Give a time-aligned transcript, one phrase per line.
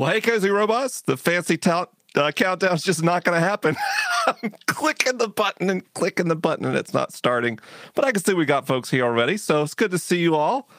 [0.00, 3.76] Well, hey, Cozy Robots, the fancy tout uh, countdown's just not going to happen.
[4.26, 7.58] I'm clicking the button and clicking the button, and it's not starting.
[7.94, 10.36] But I can see we got folks here already, so it's good to see you
[10.36, 10.70] all.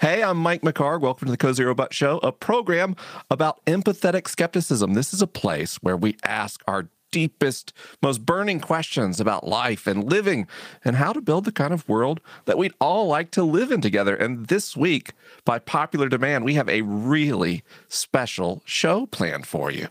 [0.00, 1.02] Hey, I'm Mike McHargue.
[1.02, 2.96] Welcome to the Cozy Robot Show, a program
[3.30, 4.94] about empathetic skepticism.
[4.94, 7.72] This is a place where we ask our deepest,
[8.02, 10.46] most burning questions about life and living
[10.84, 13.80] and how to build the kind of world that we'd all like to live in
[13.80, 14.14] together.
[14.14, 15.12] And this week,
[15.44, 19.88] by popular demand, we have a really special show planned for you.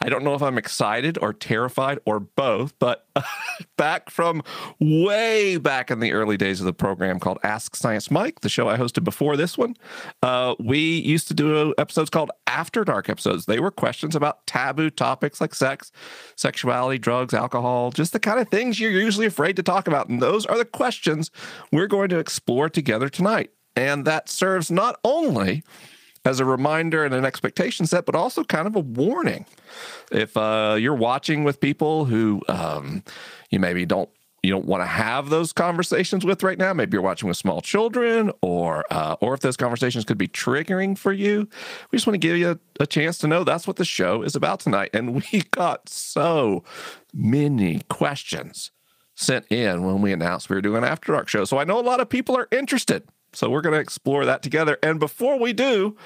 [0.00, 3.06] I don't know if I'm excited or terrified or both, but
[3.76, 4.42] back from
[4.80, 8.68] way back in the early days of the program called Ask Science Mike, the show
[8.68, 9.76] I hosted before this one,
[10.22, 13.46] uh, we used to do episodes called After Dark episodes.
[13.46, 15.92] They were questions about taboo topics like sex,
[16.36, 20.08] sexuality, drugs, alcohol, just the kind of things you're usually afraid to talk about.
[20.08, 21.30] And those are the questions
[21.72, 23.50] we're going to explore together tonight.
[23.76, 25.62] And that serves not only
[26.24, 29.46] as a reminder and an expectation set, but also kind of a warning.
[30.10, 33.02] If uh, you're watching with people who um,
[33.50, 34.10] you maybe don't
[34.42, 36.72] you don't want to have those conversations with right now.
[36.72, 40.96] Maybe you're watching with small children, or uh, or if those conversations could be triggering
[40.96, 41.48] for you.
[41.90, 44.22] We just want to give you a, a chance to know that's what the show
[44.22, 44.90] is about tonight.
[44.94, 46.62] And we got so
[47.12, 48.70] many questions
[49.16, 51.44] sent in when we announced we were doing an After Dark show.
[51.44, 53.02] So I know a lot of people are interested.
[53.32, 54.78] So we're going to explore that together.
[54.82, 55.96] And before we do,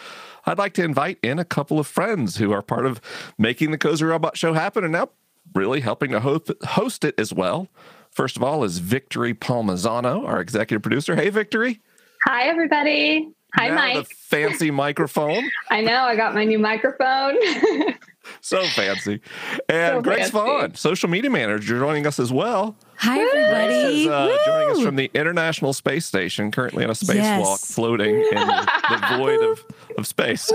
[0.44, 3.00] I'd like to invite in a couple of friends who are part of
[3.38, 5.10] making the Cozy Robot Show happen and now
[5.54, 7.68] really helping to host it as well.
[8.10, 11.16] First of all is Victory Palmisano, our executive producer.
[11.16, 11.80] Hey, Victory.
[12.26, 13.32] Hi, everybody.
[13.54, 14.08] Hi, now Mike.
[14.08, 15.48] The fancy microphone.
[15.70, 16.04] I know.
[16.04, 17.36] I got my new microphone.
[18.40, 19.20] so fancy.
[19.68, 20.32] And so Grace fancy.
[20.32, 22.76] Vaughn, social media manager, joining us as well.
[22.96, 23.66] Hi, everybody.
[23.66, 27.74] Grace is uh, joining us from the International Space Station, currently on a spacewalk, yes.
[27.74, 29.64] floating in the, the void of,
[29.98, 30.52] of space.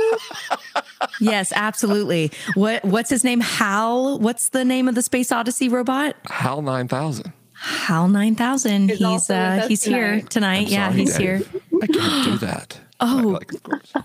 [1.19, 2.31] yes, absolutely.
[2.55, 3.41] What What's his name?
[3.41, 4.19] Hal.
[4.19, 6.15] What's the name of the Space Odyssey robot?
[6.25, 7.33] Hal 9000.
[7.59, 8.89] Hal 9000.
[8.89, 9.97] He's, he's, uh, he's tonight.
[9.97, 10.67] here tonight.
[10.67, 11.21] yeah, he's Dad.
[11.21, 11.41] here.
[11.81, 12.79] I can't do that.
[12.99, 13.51] Oh, like,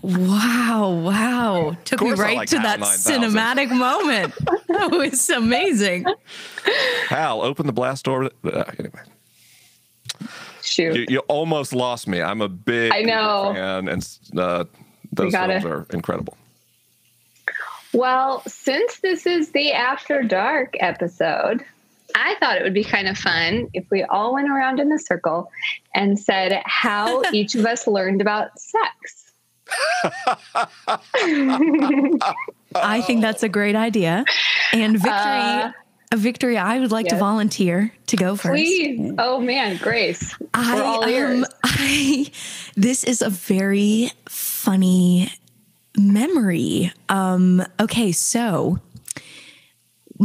[0.03, 1.77] wow, wow.
[1.83, 4.33] Took me right like to that cinematic moment.
[4.73, 6.05] That was amazing.
[7.07, 8.31] Hal, open the blast door.
[8.43, 9.01] Uh, anyway.
[10.63, 10.95] Shoot.
[10.95, 12.23] You, you, almost lost me.
[12.23, 13.51] I'm a big I know.
[13.53, 14.65] fan, and uh,
[15.11, 16.35] those films are incredible.
[17.93, 21.63] Well, since this is the After Dark episode,
[22.15, 24.99] I thought it would be kind of fun if we all went around in a
[24.99, 25.49] circle
[25.93, 29.33] and said how each of us learned about sex.
[32.75, 34.25] I think that's a great idea.
[34.71, 35.71] And victory, uh,
[36.13, 36.57] victory.
[36.57, 37.13] I would like yes.
[37.13, 38.51] to volunteer to go first.
[38.51, 41.03] Please, oh man, Grace, I, all.
[41.03, 42.31] Um, I,
[42.75, 45.31] this is a very funny
[45.97, 46.91] memory.
[47.09, 48.79] Um, okay, so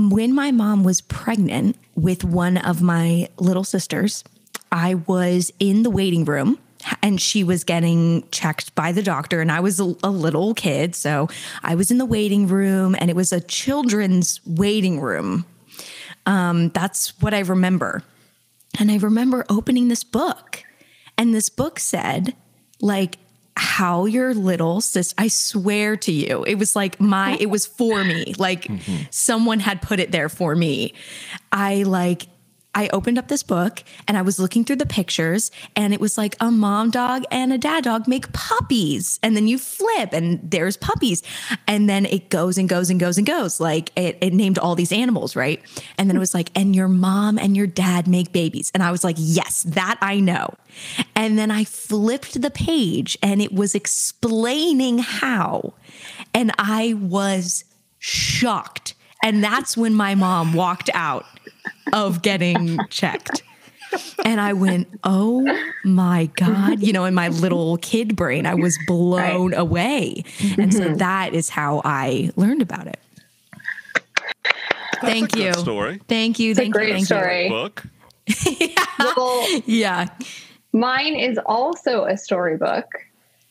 [0.06, 4.22] when my mom was pregnant with one of my little sisters,
[4.70, 6.58] I was in the waiting room
[7.02, 10.94] and she was getting checked by the doctor and i was a, a, little kid.
[10.94, 11.28] So
[11.62, 15.44] i was in the waiting room and it was a children's waiting room.
[16.26, 18.02] Um, that's what i remember.
[18.78, 20.62] And i remember opening this book
[21.16, 22.34] and this book said
[22.80, 23.18] like
[23.58, 28.04] how your little sister I swear to you it was like my it was for
[28.04, 29.02] me like mm-hmm.
[29.10, 30.94] someone had put it there for me
[31.50, 32.26] I like
[32.78, 36.16] I opened up this book and I was looking through the pictures and it was
[36.16, 39.18] like a mom dog and a dad dog make puppies.
[39.20, 41.24] And then you flip and there's puppies.
[41.66, 43.58] And then it goes and goes and goes and goes.
[43.58, 45.60] Like it, it named all these animals, right?
[45.98, 48.70] And then it was like, and your mom and your dad make babies.
[48.72, 50.54] And I was like, yes, that I know.
[51.16, 55.74] And then I flipped the page and it was explaining how.
[56.32, 57.64] And I was
[57.98, 58.94] shocked.
[59.20, 61.26] And that's when my mom walked out
[61.92, 63.42] of getting checked.
[64.24, 65.46] And I went, oh
[65.84, 66.82] my God.
[66.82, 69.58] You know, in my little kid brain, I was blown right.
[69.58, 70.24] away.
[70.58, 72.98] And so that is how I learned about it.
[75.00, 75.54] That's thank you.
[75.54, 76.00] Story.
[76.08, 76.50] Thank you.
[76.50, 76.94] It's thank a great you.
[76.94, 77.44] Thank story.
[77.44, 77.50] You.
[77.50, 77.84] Book.
[78.60, 78.84] yeah.
[79.16, 80.08] Well, yeah.
[80.72, 82.86] Mine is also a storybook.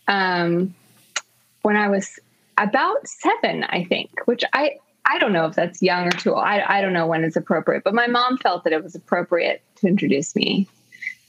[0.08, 0.76] Um,
[1.64, 2.20] when I was
[2.58, 4.78] about seven, I think, which I
[5.10, 6.44] I don't know if that's young or too old.
[6.44, 9.62] I, I don't know when it's appropriate, but my mom felt that it was appropriate
[9.78, 10.68] to introduce me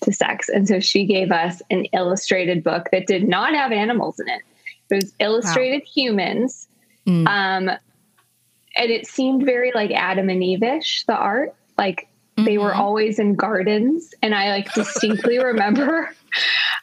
[0.03, 0.49] to sex.
[0.49, 4.43] And so she gave us an illustrated book that did not have animals in it.
[4.91, 5.93] It was illustrated wow.
[5.95, 6.69] humans.
[7.07, 7.27] Mm.
[7.27, 7.69] Um,
[8.77, 11.55] and it seemed very like Adam and Eve ish, the art.
[11.77, 14.15] Like they were always in gardens.
[14.23, 16.11] And I like distinctly remember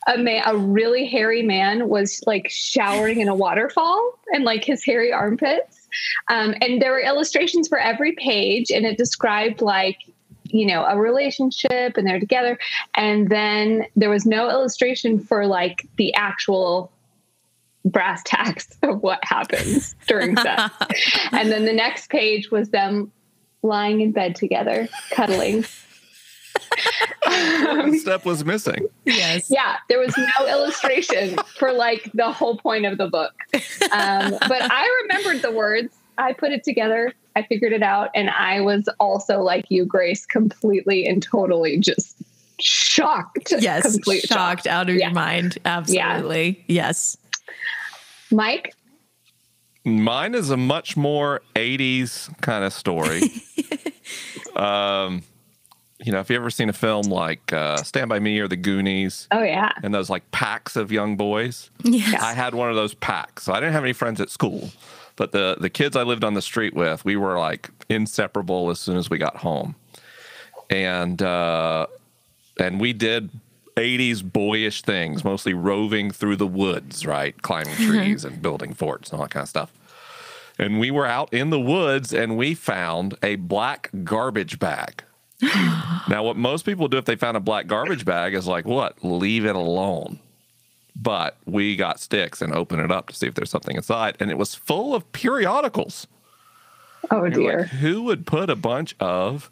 [0.08, 4.84] a man, a really hairy man was like showering in a waterfall and like his
[4.84, 5.85] hairy armpits.
[6.30, 9.98] Um, and there were illustrations for every page, and it described like
[10.46, 12.58] you know a relationship and they're together.
[12.94, 16.92] And then there was no illustration for like the actual
[17.84, 20.74] brass tacks of what happens during sex.
[21.32, 23.12] And then the next page was them
[23.62, 25.66] lying in bed together cuddling
[27.26, 28.88] One step was missing.
[29.06, 29.48] Yes.
[29.50, 33.34] yeah there was no illustration for like the whole point of the book
[33.92, 38.30] um, but i remembered the words i put it together i figured it out and
[38.32, 42.16] i was also like you grace completely and totally just
[42.60, 43.84] shocked Yes.
[43.94, 44.38] complete shock.
[44.38, 45.08] shocked out of Yeah.
[45.08, 45.58] your mind.
[45.66, 46.64] Absolutely.
[46.68, 47.18] Yes.
[48.32, 48.74] mike
[49.88, 53.22] Mine is a much more 80s kind of story.
[54.56, 55.22] um,
[56.04, 58.58] you know, if you ever seen a film like uh, Stand By Me or The
[58.58, 62.22] Goonies oh yeah and those like packs of young boys, Yes.
[62.22, 63.44] I had one of those packs.
[63.44, 64.70] So I didn't have any friends at school,
[65.16, 68.80] but the the kids I lived on the street with, we were like inseparable as
[68.80, 69.76] soon as we got home,
[70.70, 71.88] and uh,
[72.60, 73.30] and we did.
[73.78, 77.36] 80s boyish things, mostly roving through the woods, right?
[77.42, 79.74] Climbing trees and building forts and all that kind of stuff.
[80.58, 85.04] And we were out in the woods and we found a black garbage bag.
[86.10, 89.04] now, what most people do if they found a black garbage bag is like, what?
[89.04, 90.20] Leave it alone.
[90.96, 94.32] But we got sticks and opened it up to see if there's something inside and
[94.32, 96.08] it was full of periodicals.
[97.12, 97.60] Oh You're dear.
[97.60, 99.52] like, who would put a bunch of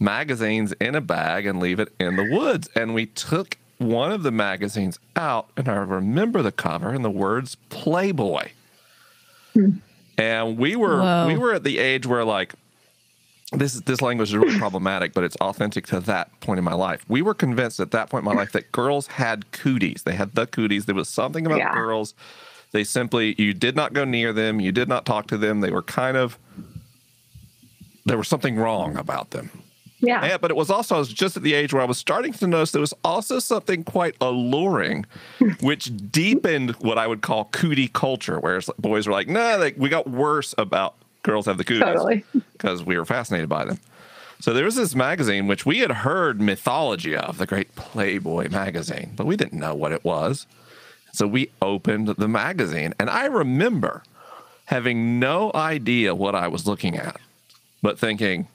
[0.00, 2.68] magazines in a bag and leave it in the woods?
[2.74, 7.10] And we took one of the magazines out and i remember the cover and the
[7.10, 8.48] words playboy.
[9.54, 9.76] Hmm.
[10.18, 11.26] And we were Whoa.
[11.28, 12.54] we were at the age where like
[13.52, 17.04] this this language is really problematic, but it's authentic to that point in my life.
[17.08, 20.02] We were convinced at that point in my life that girls had cooties.
[20.04, 20.86] They had the cooties.
[20.86, 21.72] There was something about Yeah.
[21.74, 22.14] girls.
[22.72, 24.60] They simply you did not go near them.
[24.60, 25.60] You did not talk to them.
[25.60, 26.38] They were kind of
[28.04, 29.50] there was something wrong about them.
[30.00, 31.98] yeah Yeah, but it was also I was just at the age where I was
[31.98, 35.06] starting to notice there was also something quite alluring,
[35.60, 39.70] which deepened what I would call cootie culture, where like boys were like, "No, nah,
[39.76, 40.94] we got worse about
[41.26, 42.24] girls have the cooties Totally.
[42.52, 43.78] because we were fascinated by them."
[44.40, 49.12] So there was this magazine which we had heard mythology of, the great Playboy magazine,
[49.16, 50.46] but we didn't know what it was.
[51.12, 54.02] So we opened the magazine, and I remember
[54.66, 57.18] having no idea what I was looking at,
[57.82, 58.48] but thinking,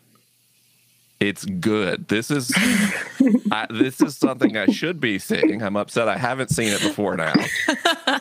[1.22, 2.08] it's good.
[2.10, 2.52] This is
[3.52, 5.62] I, this is something I should be seeing.
[5.62, 7.34] I'm upset I haven't seen it before now.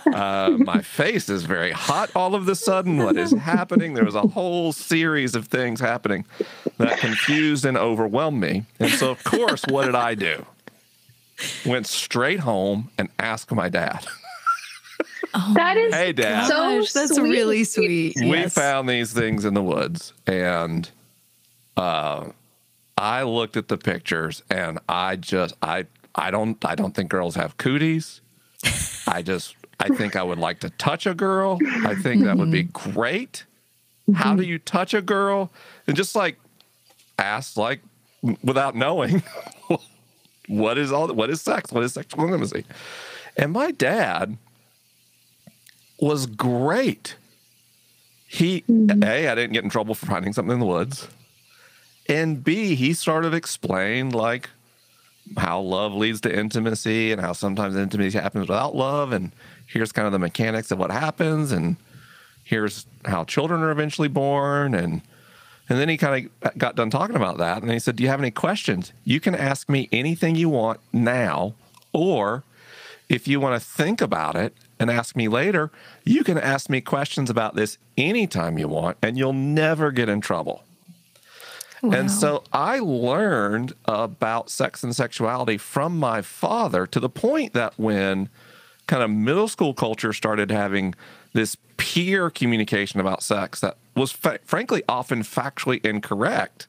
[0.06, 2.98] Uh, my face is very hot all of the sudden.
[2.98, 3.94] What is happening?
[3.94, 6.24] There was a whole series of things happening
[6.78, 8.64] that confused and overwhelmed me.
[8.78, 10.44] And so, of course, what did I do?
[11.66, 14.04] Went straight home and asked my dad.
[15.54, 16.46] that is Hey, Dad.
[16.48, 17.30] so Gosh, that's sweet.
[17.30, 18.14] really sweet.
[18.20, 18.54] we Yes.
[18.54, 20.88] found these things in the woods and
[21.76, 22.26] uh
[23.00, 27.34] i looked at the pictures and i just i i don't i don't think girls
[27.34, 28.20] have cooties.
[29.06, 31.58] I just i think i would like to touch a girl.
[31.84, 32.92] I think that would be mm-hmm.
[32.92, 33.46] great.
[34.14, 34.50] How do mm-hmm.
[34.50, 35.50] you touch a girl?
[35.86, 36.38] And just like
[37.18, 37.80] ask like
[38.44, 39.22] without knowing
[40.48, 41.72] what is all what is sex?
[41.72, 42.66] What is sexual intimacy?
[43.36, 44.36] And my dad
[45.98, 47.16] was great.
[48.28, 49.02] He mm-hmm.
[49.02, 51.08] a i didn't get in trouble for finding something in the woods
[52.10, 54.50] and b he sort of explained like
[55.36, 59.32] how love leads to intimacy and how sometimes intimacy happens without love and
[59.66, 61.76] here's kind of the mechanics of what happens and
[62.42, 65.02] here's how children are eventually born and
[65.68, 68.08] and then he kind of got done talking about that and he said do you
[68.08, 71.54] have any questions you can ask me anything you want now
[71.92, 72.42] or
[73.08, 75.70] if you want to think about it and ask me later,
[76.04, 80.20] you can ask me questions about this anytime you want, and you'll never get in
[80.22, 80.62] trouble.
[81.82, 81.92] Wow.
[81.92, 87.74] And so I learned about sex and sexuality from my father to the point that
[87.78, 88.28] when
[88.86, 90.94] kind of middle school culture started having
[91.32, 96.66] this peer communication about sex that was fa- frankly often factually incorrect,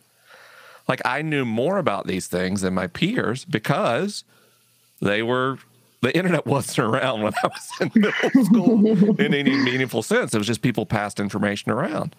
[0.88, 4.24] like I knew more about these things than my peers because
[5.02, 5.58] they were
[6.02, 10.34] the internet wasn't around when I was in middle school in any meaningful sense.
[10.34, 12.16] It was just people passed information around.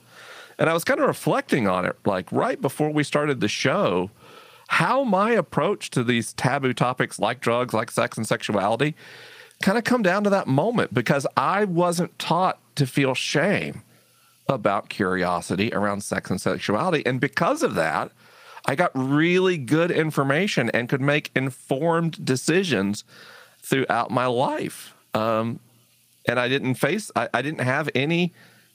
[0.59, 4.11] And I was kind of reflecting on it, like right before we started the show,
[4.69, 8.95] how my approach to these taboo topics like drugs, like sex and sexuality,
[9.63, 13.83] kind of come down to that moment because I wasn't taught to feel shame
[14.49, 17.05] about curiosity around sex and sexuality.
[17.07, 18.13] And because of that,
[18.67, 23.05] I got really good information and could make informed decisions
[23.61, 24.95] throughout my life.
[25.15, 25.61] Um,
[26.27, 28.33] and I didn't face, I, I didn't have any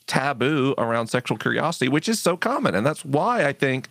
[0.07, 2.73] taboo around sexual curiosity, which is so common.
[2.73, 3.89] And that's why I think,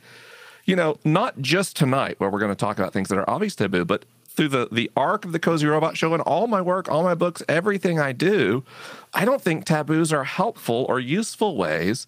[0.64, 3.54] you know, not just tonight where we're going to talk about things that are obvious
[3.54, 6.90] taboo, but through the the arc of the Cozy Robot Show and all my work,
[6.90, 8.64] all my books, everything I do,
[9.14, 12.06] I don't think taboos are helpful or useful ways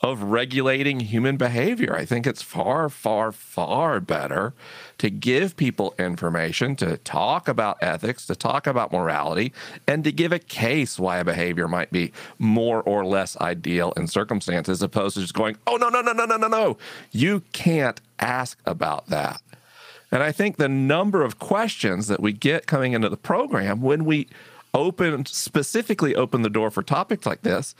[0.00, 1.94] of regulating human behavior.
[1.94, 4.54] I think it's far, far, far better
[4.96, 9.52] to give people information, to talk about ethics, to talk about morality,
[9.86, 14.06] and to give a case why a behavior might be more or less ideal in
[14.06, 16.78] circumstances, as opposed to just going, oh, no, no, no, no, no, no, no.
[17.10, 19.42] You can't ask about that.
[20.10, 24.06] And I think the number of questions that we get coming into the program when
[24.06, 24.28] we
[24.72, 27.74] open, specifically open the door for topics like this,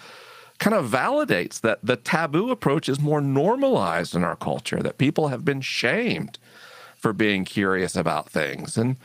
[0.60, 5.28] kind of validates that the taboo approach is more normalized in our culture, that people
[5.28, 6.38] have been shamed
[6.96, 8.76] for being curious about things.
[8.76, 8.96] And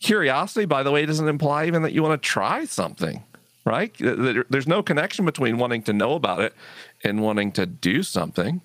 [0.00, 3.22] curiosity, by the way, doesn't imply even that you want to try something,
[3.66, 3.94] right?
[3.98, 6.54] There's no connection between wanting to know about it
[7.04, 8.62] and wanting to do something.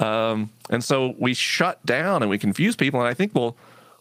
[0.00, 2.98] Um, and so we shut down and we confuse people.
[2.98, 3.56] And I think we'll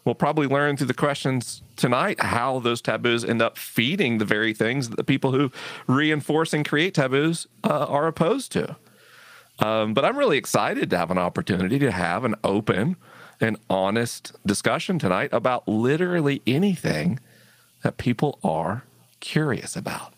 [0.07, 4.53] we'll probably learn through the questions tonight how those taboos end up feeding the very
[4.53, 5.51] things that the people who
[5.85, 8.77] reinforce and create taboos uh, are opposed to.
[9.59, 12.95] Um, but I'm really excited to have an opportunity to have an open
[13.41, 17.19] and honest discussion tonight about literally anything
[17.83, 18.83] that people are
[19.19, 20.13] curious about.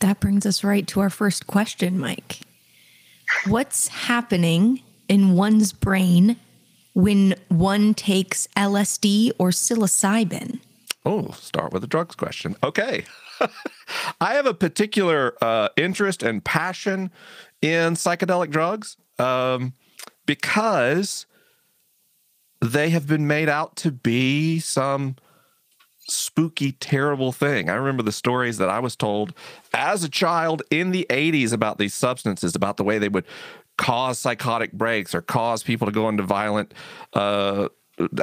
[0.00, 2.40] That brings us right to our first question, Mike.
[3.46, 6.36] What's happening in one's brain
[6.94, 10.60] when one takes LSD or psilocybin?
[11.04, 12.56] Oh, start with a drugs question.
[12.62, 13.04] Okay.
[14.20, 17.10] I have a particular uh, interest and passion
[17.60, 19.72] in psychedelic drugs um,
[20.26, 21.26] because
[22.60, 25.16] they have been made out to be some
[26.06, 27.68] spooky, terrible thing.
[27.68, 29.34] I remember the stories that I was told
[29.72, 33.24] as a child in the 80s about these substances, about the way they would
[33.78, 36.74] cause psychotic breaks or cause people to go into violent
[37.14, 37.68] uh,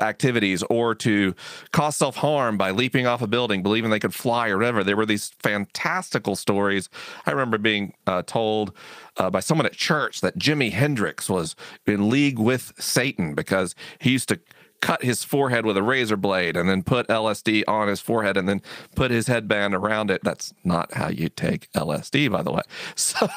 [0.02, 1.36] activities or to
[1.72, 4.84] cause self harm by leaping off a building, believing they could fly or whatever.
[4.84, 6.90] There were these fantastical stories.
[7.26, 8.74] I remember being uh, told
[9.18, 14.12] uh, by someone at church that Jimi Hendrix was in league with Satan because he
[14.12, 14.40] used to
[14.82, 18.48] cut his forehead with a razor blade and then put LSD on his forehead and
[18.48, 18.62] then
[18.96, 20.24] put his headband around it.
[20.24, 22.62] That's not how you take LSD, by the way.
[22.96, 23.28] So,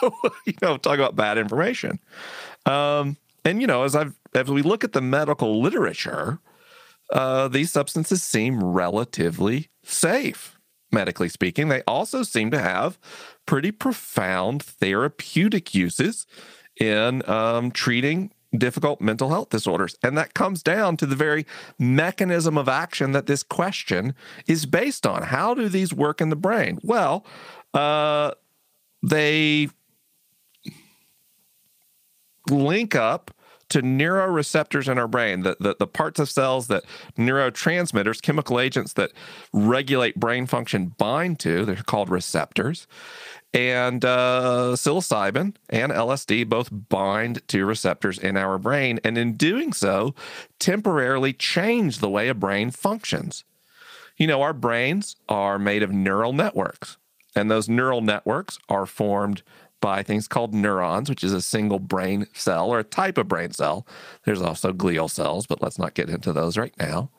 [0.47, 1.99] you know, talk about bad information.
[2.67, 6.39] Um, and you know, as I've as we look at the medical literature,
[7.13, 10.59] uh, these substances seem relatively safe,
[10.91, 11.69] medically speaking.
[11.69, 12.99] They also seem to have
[13.47, 16.27] pretty profound therapeutic uses
[16.81, 19.97] in um, treating difficult mental health disorders.
[20.03, 21.47] And that comes down to the very
[21.79, 24.15] mechanism of action that this question
[24.47, 25.25] is based on.
[25.25, 26.79] How do these work in the brain?
[26.83, 27.25] Well,
[27.75, 28.33] uh,
[29.03, 29.69] they
[32.49, 33.31] link up
[33.73, 36.85] to neuroreceptors in our brain, the, the, the, parts of cells that
[37.17, 39.13] neurotransmitters, chemical agents that
[39.53, 41.65] regulate brain function bind to.
[41.65, 42.87] They're called receptors.
[43.55, 49.73] And uh, psilocybin and LSD both bind to receptors in our brain, and in doing
[49.73, 50.15] so,
[50.59, 53.45] temporarily change the way a brain functions.
[54.17, 56.97] You know, our brains are made of neural networks,
[57.35, 59.43] and those neural networks are formed
[59.83, 63.53] by things called neurons, which is a single brain cell or a type of brain
[63.53, 63.87] cell.
[64.25, 67.11] There's also glial cells, but let's not get into those right now.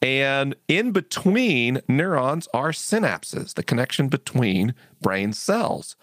[0.00, 5.96] And in between neurons are synapses, the connection between brain cells.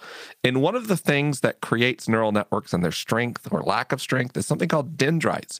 [0.44, 4.02] And one of the things that creates neural networks and their strength or lack of
[4.02, 5.60] strength is something called dendrites.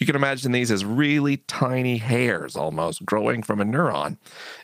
[0.00, 4.16] You can imagine these as really tiny hairs almost growing from a neuron.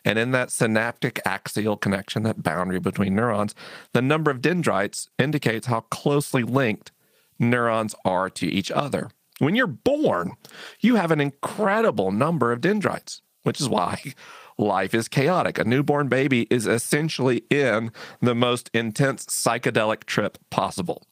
[0.03, 3.55] And in that synaptic axial connection, that boundary between neurons,
[3.93, 6.91] the number of dendrites indicates how closely linked
[7.39, 9.11] neurons are to each other.
[9.39, 10.37] When you're born,
[10.81, 14.15] you have an incredible number of dendrites, which is why
[14.57, 15.59] life is chaotic.
[15.59, 21.03] A newborn baby is essentially in the most intense psychedelic trip possible,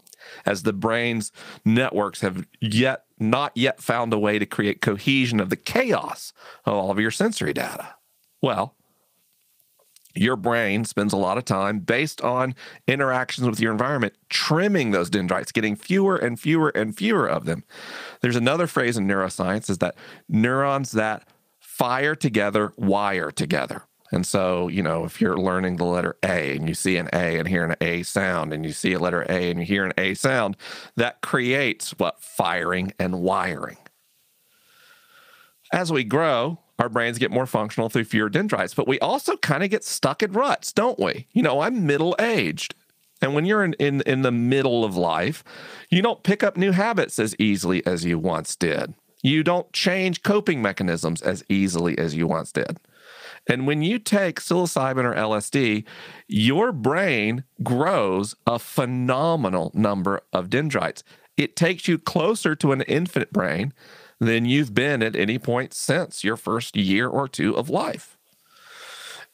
[0.47, 1.31] as the brain's
[1.67, 6.33] networks have yet not yet found a way to create cohesion of the chaos
[6.65, 7.95] of all of your sensory data.
[8.43, 8.75] Well,
[10.15, 12.55] your brain spends a lot of time based on
[12.87, 17.65] interactions with your environment trimming those dendrites getting fewer and fewer and fewer of them
[18.21, 19.97] there's another phrase in neuroscience is that
[20.29, 21.29] neurons that
[21.59, 23.83] fire together wire together
[24.15, 27.37] And so, you know, if you're learning the letter A and you see an A
[27.37, 29.93] and hear an A sound, and you see a letter A and you hear an
[29.99, 30.57] A sound,
[30.95, 32.23] that creates what?
[32.23, 33.77] Firing and wiring.
[35.73, 39.65] As we grow, our brains get more functional through fewer dendrites, but we also kind
[39.65, 41.27] of get stuck in ruts, don't we?
[41.33, 42.77] You know, I'm middle aged.
[43.21, 45.43] And when you're in, in, in the middle of life,
[45.91, 48.95] you don't pick up new habits as easily as you once did.
[49.23, 52.79] You don't change coping mechanisms as easily as you once did.
[53.47, 55.85] And when you take psilocybin or LSD,
[56.29, 61.05] your brain grows a phenomenal number of dendrites.
[61.37, 63.73] It takes you closer to an infant brain
[64.19, 68.17] than you've been at any point since your first year or two of life.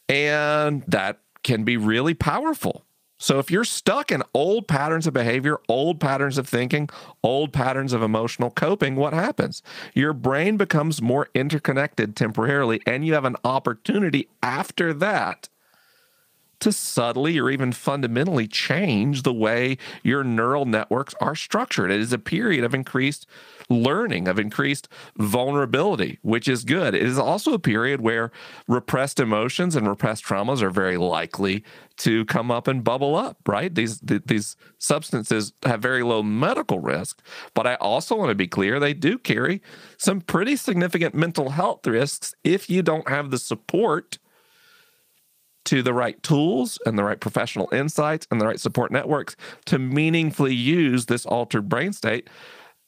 [0.09, 2.85] And that can be really powerful.
[3.21, 6.89] So if you're stuck in old patterns of behavior, old patterns of thinking,
[7.23, 9.61] old patterns of emotional coping, what happens?
[9.93, 15.49] Your brain becomes more interconnected temporarily, and you have an opportunity after that
[16.61, 21.91] to subtly or even fundamentally change the way your neural networks are structured.
[21.91, 23.27] It is a period of increased
[23.69, 24.87] learning, of increased
[25.17, 26.93] vulnerability, which is good.
[26.93, 28.31] It is also a period where
[28.67, 31.63] repressed emotions and repressed traumas are very likely
[31.97, 33.73] to come up and bubble up, right?
[33.73, 37.21] These these substances have very low medical risk,
[37.53, 39.61] but I also want to be clear they do carry
[39.97, 44.17] some pretty significant mental health risks if you don't have the support
[45.65, 49.77] to the right tools and the right professional insights and the right support networks to
[49.79, 52.27] meaningfully use this altered brain state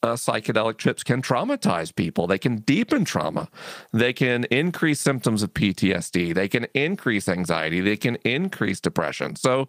[0.04, 2.26] uh, psychedelic trips can traumatize people.
[2.26, 3.48] They can deepen trauma.
[3.90, 6.34] They can increase symptoms of PTSD.
[6.34, 7.80] They can increase anxiety.
[7.80, 9.34] They can increase depression.
[9.36, 9.68] So,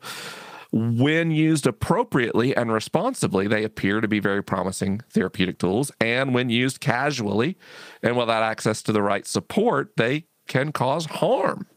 [0.74, 5.90] when used appropriately and responsibly, they appear to be very promising therapeutic tools.
[6.02, 7.58] And when used casually
[8.04, 11.68] and without access to the right support, they can cause harm.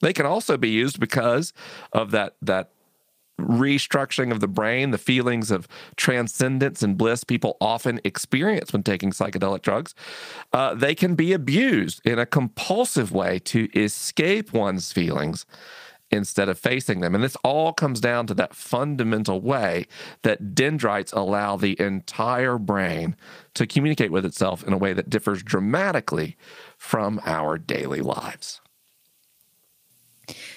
[0.00, 1.52] They can also be used because
[1.92, 2.70] of that that
[3.40, 5.66] restructuring of the brain, the feelings of
[5.96, 9.94] transcendence and bliss people often experience when taking psychedelic drugs,
[10.52, 15.46] uh, they can be abused in a compulsive way to escape one's feelings
[16.10, 17.14] instead of facing them.
[17.14, 19.86] And this all comes down to that fundamental way
[20.22, 23.14] that dendrites allow the entire brain
[23.54, 26.36] to communicate with itself in a way that differs dramatically
[26.76, 28.60] from our daily lives.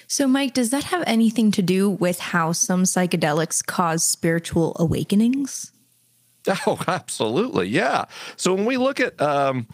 [0.06, 5.70] So, Mike, does that have anything to do with how some psychedelics cause spiritual awakenings?
[6.66, 7.68] Oh, absolutely.
[7.68, 8.04] Yeah.
[8.36, 9.66] So, when we look at um,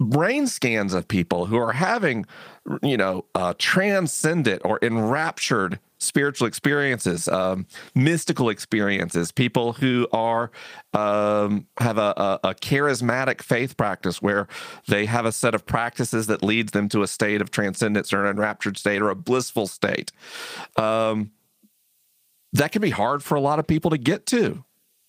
[0.00, 2.24] brain scans of people who are having,
[2.82, 10.50] you know, uh, transcendent or enraptured spiritual experiences, um, mystical experiences, people who are
[10.92, 14.46] um, have a, a, a, charismatic faith practice where
[14.88, 18.24] they have a set of practices that leads them to a state of transcendence or
[18.24, 20.12] an enraptured state or a blissful state.
[20.76, 21.32] Um,
[22.52, 24.64] that can be hard for a lot of people to get to.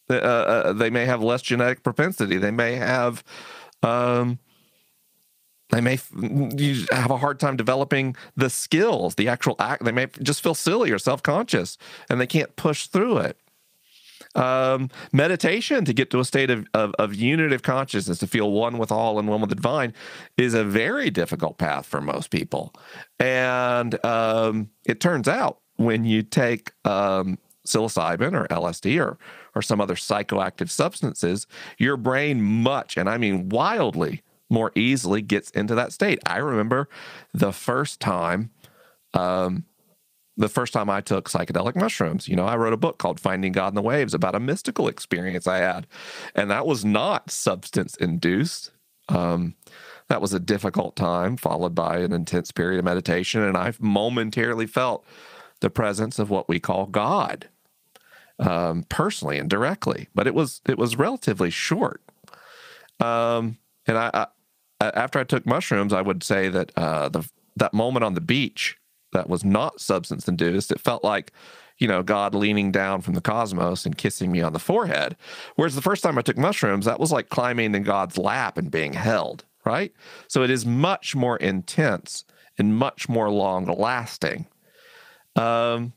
[0.10, 2.38] Uh, uh, they may have less genetic propensity.
[2.38, 3.24] They may have
[3.84, 4.40] um,
[5.70, 6.00] they may
[6.92, 9.84] have a hard time developing the skills, the actual act.
[9.84, 11.78] They may just feel silly or self conscious
[12.10, 13.38] and they can't push through it.
[14.36, 18.92] Um, meditation to get to a state of, of, of consciousness, to feel one with
[18.92, 19.94] all and one with the divine,
[20.38, 22.74] is a very difficult path for most people.
[23.20, 29.18] And um, it turns out when you take um, psilocybin or LSD or,
[29.56, 35.50] or some other psychoactive substances, your brain much, and I mean wildly, more easily gets
[35.52, 36.20] into that state.
[36.26, 36.88] I remember
[37.34, 38.52] the first time,
[39.14, 39.66] um,
[40.38, 42.28] the first time I took psychedelic mushrooms.
[42.28, 44.88] You know, I wrote a book called Finding God in the Waves about a mystical
[44.88, 45.88] experience I had,
[46.36, 48.72] and that was not substance induced.
[49.10, 49.56] Um,
[50.10, 54.68] that was a difficult time, followed by an intense period of meditation, and I momentarily
[54.68, 55.06] felt
[55.60, 57.50] the presence of what we call God,
[58.40, 60.08] um, personally and directly.
[60.14, 62.02] But it was it was relatively short.
[63.00, 64.28] Um, and I,
[64.80, 68.78] after I took mushrooms, I would say that uh, the that moment on the beach
[69.14, 71.32] that was not substance induced, it felt like
[71.78, 75.16] you know God leaning down from the cosmos and kissing me on the forehead.
[75.56, 78.70] Whereas the first time I took mushrooms, that was like climbing in God's lap and
[78.70, 79.46] being held.
[79.66, 79.92] Right.
[80.28, 82.24] So it is much more intense
[82.58, 84.48] and much more long lasting.
[85.36, 85.94] Um,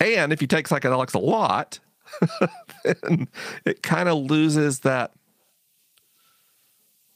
[0.00, 1.78] and if you take psychedelics a lot,
[2.84, 3.28] then
[3.64, 5.12] it kind of loses that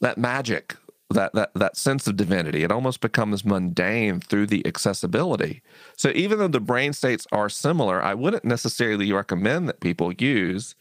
[0.00, 0.76] that magic,
[1.11, 2.62] that that that sense of divinity.
[2.64, 5.62] It almost becomes mundane through the accessibility.
[5.96, 10.74] So even though the brain states are similar, I wouldn't necessarily recommend that people use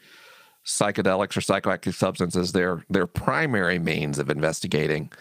[0.66, 5.12] psychedelics or psychoactive substances their their primary means of investigating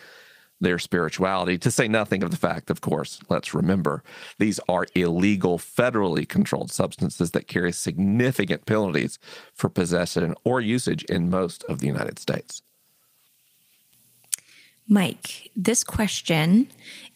[0.60, 4.02] their spirituality, to say nothing of the fact, of course, let's remember,
[4.38, 9.18] these are illegal, federally controlled substances that carry significant penalties
[9.52, 12.62] for possession or usage in most of the United States.
[14.88, 16.68] Mike, this question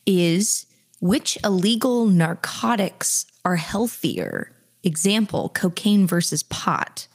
[0.06, 0.66] is
[1.00, 4.52] which illegal narcotics are healthier?
[4.82, 7.06] Example, cocaine versus pot.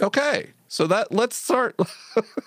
[0.00, 0.50] Okay.
[0.68, 1.78] So that let's start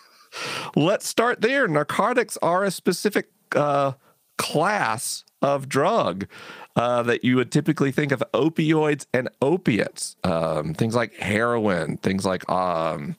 [0.75, 1.67] let's start there.
[1.67, 3.93] Narcotics are a specific uh,
[4.37, 6.27] class of drug
[6.75, 12.25] uh, that you would typically think of opioids and opiates, um, things like heroin, things
[12.25, 13.15] like um,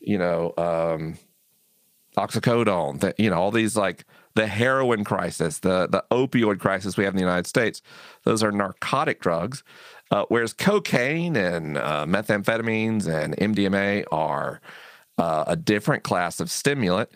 [0.00, 1.18] you know um,
[2.16, 7.14] oxycodone, you know all these like the heroin crisis, the the opioid crisis we have
[7.14, 7.82] in the United States.
[8.24, 9.62] Those are narcotic drugs,
[10.10, 14.60] uh, whereas cocaine and uh, methamphetamines and MDMA are
[15.18, 17.10] uh, a different class of stimulant,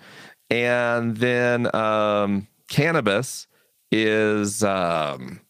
[0.51, 3.47] and then um, cannabis
[3.91, 5.41] is um,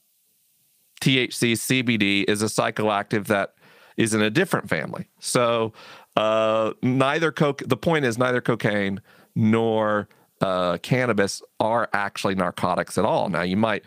[1.01, 3.55] THC, CBD is a psychoactive that
[3.97, 5.09] is in a different family.
[5.21, 5.73] So
[6.17, 7.63] uh, neither coke.
[7.67, 9.01] The point is neither cocaine
[9.37, 10.09] nor
[10.41, 13.29] uh, cannabis are actually narcotics at all.
[13.29, 13.85] Now, you might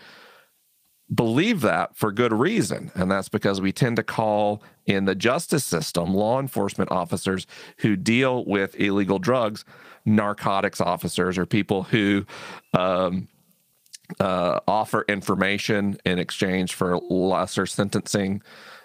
[1.14, 5.66] believe that for good reason, and that's because we tend to call in the justice
[5.66, 7.48] system law enforcement officers
[7.80, 9.66] who deal with illegal drugs
[10.06, 12.26] narcotics officers or people who
[12.74, 13.28] um,
[14.20, 18.42] uh, offer information in exchange for lesser sentencing.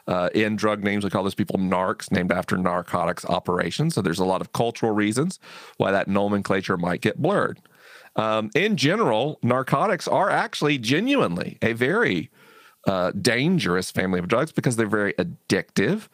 [0.07, 3.95] Uh, in drug names, we call those people narcs, named after narcotics operations.
[3.95, 5.39] So there's a lot of cultural reasons
[5.77, 7.61] why that nomenclature might get blurred.
[8.17, 12.31] Um, in general, narcotics are actually genuinely a very
[12.87, 16.09] uh, dangerous family of drugs because they're very addictive.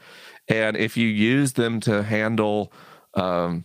[0.48, 2.72] And if you use them to handle
[3.14, 3.64] um,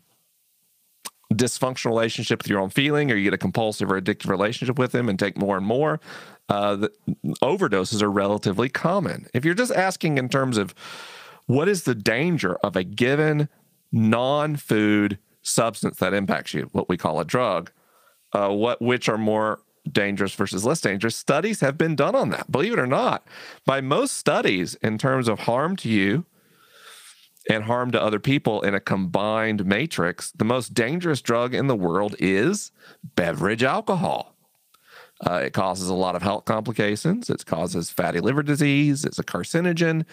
[1.34, 4.92] dysfunctional relationship with your own feeling, or you get a compulsive or addictive relationship with
[4.92, 6.00] them and take more and more,
[6.50, 6.92] uh, the
[7.42, 9.28] overdoses are relatively common.
[9.34, 10.76] If you're just asking in terms of
[11.48, 13.50] what is the danger of a given
[13.92, 17.72] non food substance that impacts you, what we call a drug,
[18.34, 19.60] uh, what which are more
[19.92, 22.52] dangerous versus less dangerous, studies have been done on that.
[22.52, 23.26] Believe it or not,
[23.66, 26.26] by most studies in terms of harm to you
[27.49, 31.75] and harm to other people in a combined matrix, the most dangerous drug in the
[31.75, 32.71] world is
[33.03, 34.36] beverage alcohol.
[35.25, 37.29] Uh, it causes a lot of health complications.
[37.29, 39.05] It causes fatty liver disease.
[39.05, 40.05] It's a carcinogen.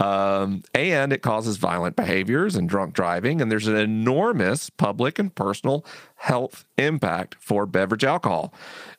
[0.00, 3.40] Um, and it causes violent behaviors and drunk driving.
[3.40, 5.84] And there's an enormous public and personal
[6.16, 8.52] health impact for beverage alcohol.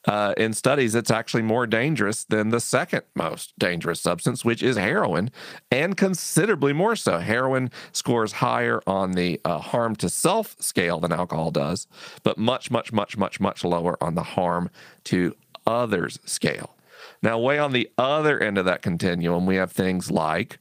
[0.06, 4.78] Uh, in studies, it's actually more dangerous than the second most dangerous substance, which is
[4.78, 5.32] heroin,
[5.72, 7.18] and considerably more so.
[7.18, 11.88] Heroin scores higher on the uh, harm to self scale than alcohol does,
[12.24, 14.70] but much, much, much, much, much lower on the harm
[15.06, 15.36] to
[15.66, 16.76] others scale.
[17.24, 20.58] Now, way on the other end of that continuum, we have things like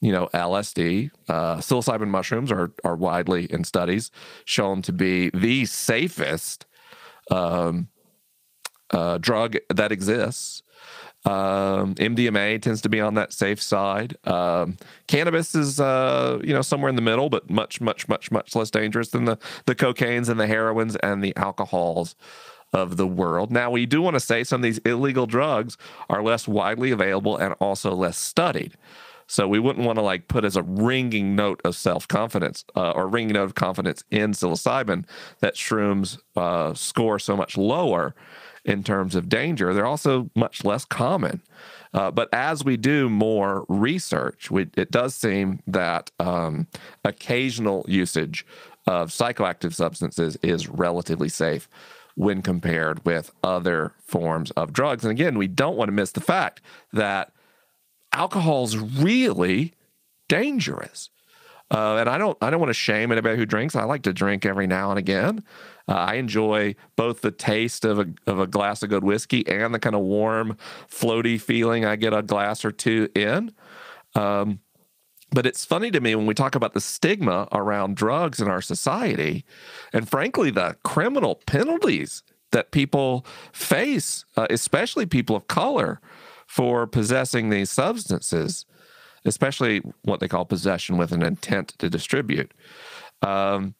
[0.00, 4.10] you know, LSD, uh, psilocybin mushrooms are are widely in studies
[4.44, 6.66] shown to be the safest
[7.30, 7.88] um,
[8.90, 10.62] uh, drug that exists.
[11.24, 14.16] Um, MDMA tends to be on that safe side.
[14.24, 14.76] Um,
[15.08, 18.70] cannabis is, uh, you know, somewhere in the middle, but much, much, much, much less
[18.70, 22.14] dangerous than the the cocaines and the heroines and the alcohols
[22.72, 23.50] of the world.
[23.50, 25.76] Now, we do want to say some of these illegal drugs
[26.08, 28.74] are less widely available and also less studied.
[29.28, 32.92] So we wouldn't want to like put as a ringing note of self confidence uh,
[32.92, 35.04] or ringing note of confidence in psilocybin
[35.40, 38.14] that shrooms uh, score so much lower
[38.64, 39.72] in terms of danger.
[39.72, 41.42] They're also much less common.
[41.92, 46.66] Uh, but as we do more research, we, it does seem that um,
[47.04, 48.46] occasional usage
[48.86, 51.68] of psychoactive substances is relatively safe
[52.14, 55.04] when compared with other forms of drugs.
[55.04, 56.60] And again, we don't want to miss the fact
[56.92, 57.32] that
[58.18, 59.72] alcohol's really
[60.28, 61.10] dangerous.
[61.70, 63.76] Uh, and I don't, I don't want to shame anybody who drinks.
[63.76, 65.44] I like to drink every now and again.
[65.86, 69.74] Uh, I enjoy both the taste of a of a glass of good whiskey and
[69.74, 70.56] the kind of warm,
[70.90, 73.52] floaty feeling I get a glass or two in.
[74.14, 74.60] Um,
[75.30, 78.62] but it's funny to me when we talk about the stigma around drugs in our
[78.62, 79.44] society,
[79.92, 86.00] and frankly, the criminal penalties that people face, uh, especially people of color,
[86.48, 88.64] for possessing these substances,
[89.24, 92.52] especially what they call possession with an intent to distribute,
[93.22, 93.74] um,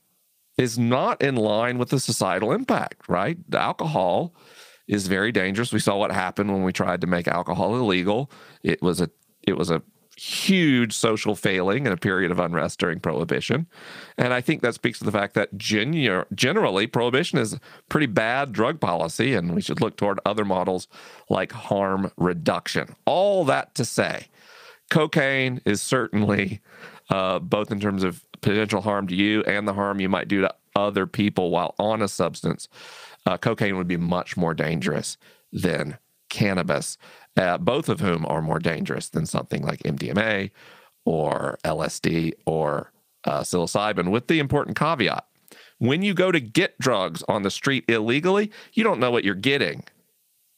[0.59, 3.38] is not in line with the societal impact, right?
[3.48, 4.35] The alcohol
[4.87, 5.72] is very dangerous.
[5.72, 8.31] We saw what happened when we tried to make alcohol illegal.
[8.62, 9.11] It was a
[9.42, 9.83] it was a
[10.18, 13.66] huge social failing and a period of unrest during Prohibition.
[14.16, 18.81] And I think that speaks to the fact that generally Prohibition is pretty bad drug
[18.81, 20.88] policy, and we should look toward other models
[21.28, 22.96] like harm reduction.
[23.04, 24.26] All that to say,
[24.90, 26.61] cocaine is certainly,
[27.11, 30.40] uh, both in terms of potential harm to you and the harm you might do
[30.40, 32.68] to other people while on a substance,
[33.26, 35.16] uh, cocaine would be much more dangerous
[35.52, 36.98] than cannabis
[37.38, 40.51] uh, both of whom are more dangerous than something like MDMA
[41.07, 42.92] or LSD or
[43.24, 45.24] uh, psilocybin, with the important caveat
[45.79, 49.35] when you go to get drugs on the street illegally, you don't know what you're
[49.35, 49.85] getting.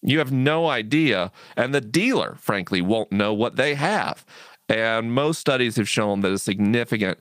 [0.03, 1.31] You have no idea.
[1.57, 4.25] And the dealer, frankly, won't know what they have.
[4.69, 7.19] And most studies have shown that a significant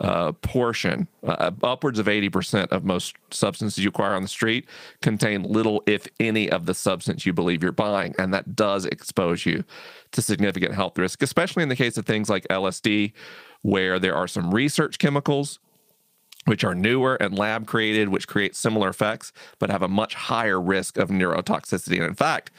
[0.00, 4.66] uh, portion, uh, upwards of 80% of most substances you acquire on the street
[5.02, 8.14] contain little, if any, of the substance you believe you're buying.
[8.18, 9.64] And that does expose you
[10.12, 13.12] to significant health risk, especially in the case of things like LSD,
[13.62, 15.58] where there are some research chemicals
[16.46, 20.58] which are newer and lab created, which create similar effects, but have a much higher
[20.58, 21.96] risk of neurotoxicity.
[21.96, 22.50] And in fact,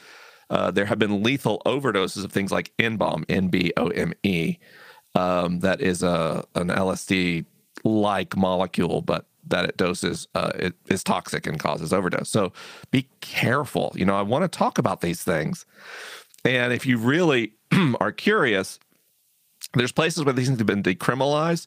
[0.48, 4.58] uh, there have been lethal overdoses of things like N-bomb, N-B-O-M-E,
[5.14, 7.44] um, that is a an LSD
[7.84, 12.28] like molecule, but that it doses uh, it is toxic and causes overdose.
[12.28, 12.52] So
[12.90, 13.92] be careful.
[13.94, 15.66] You know, I want to talk about these things,
[16.44, 17.54] and if you really
[18.00, 18.78] are curious,
[19.74, 21.66] there's places where these things have been decriminalized,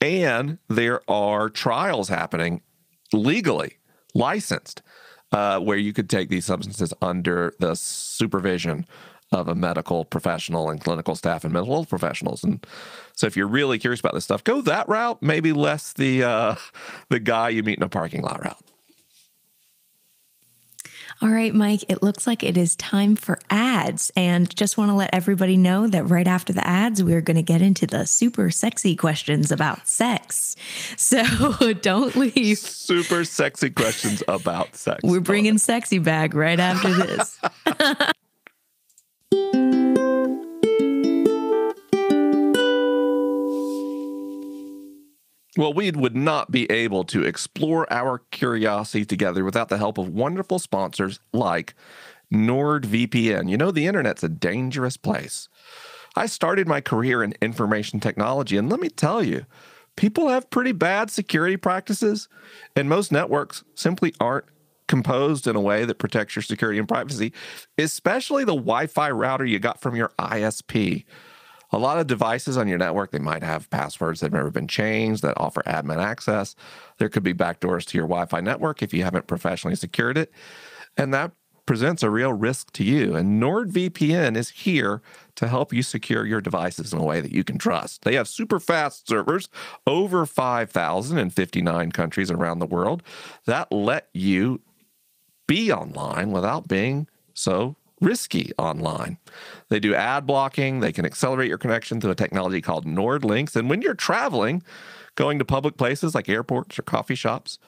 [0.00, 2.62] and there are trials happening
[3.12, 3.78] legally,
[4.14, 4.82] licensed,
[5.32, 8.86] uh, where you could take these substances under the supervision
[9.32, 12.44] of a medical professional and clinical staff and mental health professionals.
[12.44, 12.64] And
[13.14, 16.54] so if you're really curious about this stuff, go that route, maybe less the uh,
[17.08, 18.62] the guy you meet in a parking lot route.
[21.22, 24.12] All right, Mike, it looks like it is time for ads.
[24.16, 27.42] And just want to let everybody know that right after the ads, we're going to
[27.42, 30.56] get into the super sexy questions about sex.
[30.98, 32.58] So don't leave.
[32.58, 35.00] Super sexy questions about sex.
[35.02, 37.40] We're bringing sexy back right after this.
[45.56, 50.08] Well, we would not be able to explore our curiosity together without the help of
[50.08, 51.74] wonderful sponsors like
[52.32, 53.48] NordVPN.
[53.48, 55.48] You know, the internet's a dangerous place.
[56.14, 59.46] I started my career in information technology, and let me tell you,
[59.96, 62.28] people have pretty bad security practices,
[62.74, 64.46] and most networks simply aren't
[64.88, 67.32] composed in a way that protects your security and privacy,
[67.78, 71.04] especially the Wi Fi router you got from your ISP.
[71.72, 74.68] A lot of devices on your network, they might have passwords that have never been
[74.68, 76.54] changed that offer admin access.
[76.98, 80.32] There could be backdoors to your Wi Fi network if you haven't professionally secured it.
[80.96, 81.32] And that
[81.66, 83.16] presents a real risk to you.
[83.16, 85.02] And NordVPN is here
[85.34, 88.02] to help you secure your devices in a way that you can trust.
[88.02, 89.48] They have super fast servers,
[89.86, 93.02] over 5,000 in 59 countries around the world,
[93.46, 94.60] that let you
[95.46, 99.18] be online without being so risky online.
[99.68, 103.56] They do ad blocking, they can accelerate your connection through a technology called NordLynx.
[103.56, 104.62] And when you're traveling,
[105.14, 107.58] going to public places like airports or coffee shops,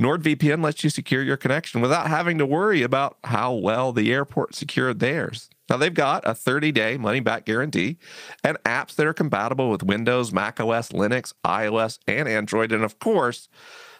[0.00, 4.54] NordVPN lets you secure your connection without having to worry about how well the airport
[4.54, 5.48] secured theirs.
[5.70, 7.98] Now, they've got a 30 day money back guarantee
[8.42, 12.72] and apps that are compatible with Windows, Mac OS, Linux, iOS, and Android.
[12.72, 13.48] And of course,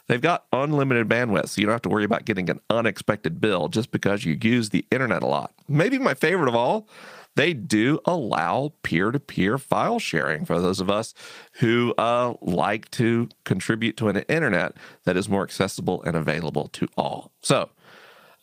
[0.09, 3.69] They've got unlimited bandwidth, so you don't have to worry about getting an unexpected bill
[3.69, 5.53] just because you use the internet a lot.
[5.69, 6.89] Maybe my favorite of all,
[7.37, 11.15] they do allow peer to peer file sharing for those of us
[11.61, 16.89] who uh, like to contribute to an internet that is more accessible and available to
[16.97, 17.31] all.
[17.41, 17.71] So,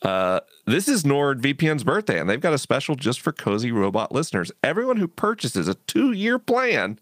[0.02, 4.52] uh, this is NordVPN's birthday, and they've got a special just for Cozy Robot listeners.
[4.64, 7.00] Everyone who purchases a two year plan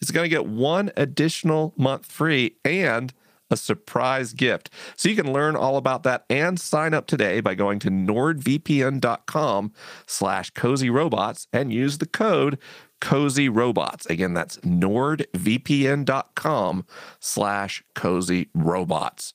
[0.00, 3.12] is going to get one additional month free and
[3.50, 4.70] a surprise gift.
[4.96, 9.72] So you can learn all about that and sign up today by going to nordvpn.com
[10.06, 12.58] slash cozyrobots and use the code
[13.00, 14.08] cozyrobots.
[14.08, 15.26] Again, that's nordvpn.com
[17.18, 19.32] slash cozyrobots.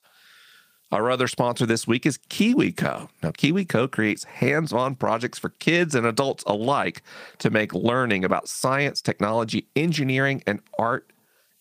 [0.92, 3.08] Our other sponsor this week is KiwiCo.
[3.22, 7.02] Now, KiwiCo creates hands on projects for kids and adults alike
[7.38, 11.12] to make learning about science, technology, engineering, and art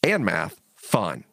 [0.04, 1.24] and math fun.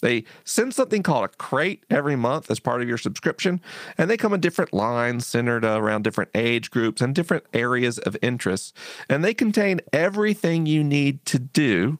[0.00, 3.60] They send something called a crate every month as part of your subscription,
[3.96, 8.16] and they come in different lines centered around different age groups and different areas of
[8.22, 8.76] interest.
[9.08, 11.98] And they contain everything you need to do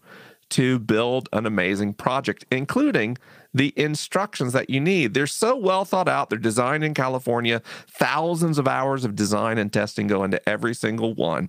[0.50, 3.18] to build an amazing project, including
[3.54, 5.14] the instructions that you need.
[5.14, 6.30] They're so well thought out.
[6.30, 7.62] They're designed in California.
[7.88, 11.48] Thousands of hours of design and testing go into every single one.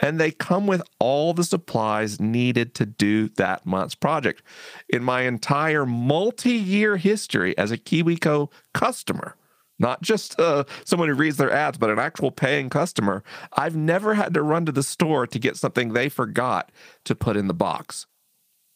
[0.00, 4.42] And they come with all the supplies needed to do that month's project.
[4.88, 9.36] In my entire multi year history as a KiwiCo customer,
[9.78, 13.24] not just uh, someone who reads their ads, but an actual paying customer,
[13.54, 16.70] I've never had to run to the store to get something they forgot
[17.04, 18.06] to put in the box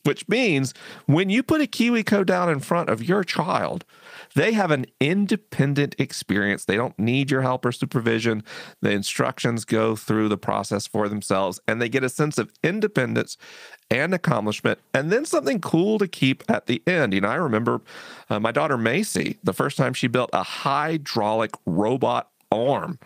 [0.06, 0.72] which means
[1.06, 3.84] when you put a KiwiCo down in front of your child,
[4.34, 6.64] they have an independent experience.
[6.64, 8.44] They don't need your help or supervision.
[8.82, 13.36] The instructions go through the process for themselves, and they get a sense of independence
[13.90, 17.14] and accomplishment, and then something cool to keep at the end.
[17.14, 17.80] You know, I remember
[18.28, 22.98] uh, my daughter Macy, the first time she built a hydraulic robot arm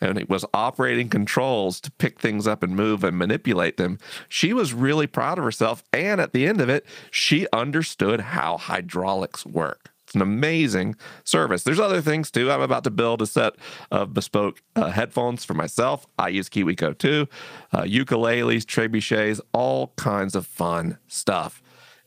[0.00, 3.98] and it was operating controls to pick things up and move and manipulate them.
[4.28, 5.82] She was really proud of herself.
[5.92, 9.90] And at the end of it, she understood how hydraulics work.
[10.08, 11.64] It's an amazing service.
[11.64, 12.50] There's other things too.
[12.50, 13.54] I'm about to build a set
[13.90, 16.06] of bespoke uh, headphones for myself.
[16.18, 17.28] I use KiwiCo too,
[17.72, 21.62] uh, ukuleles, trebuchets, all kinds of fun stuff.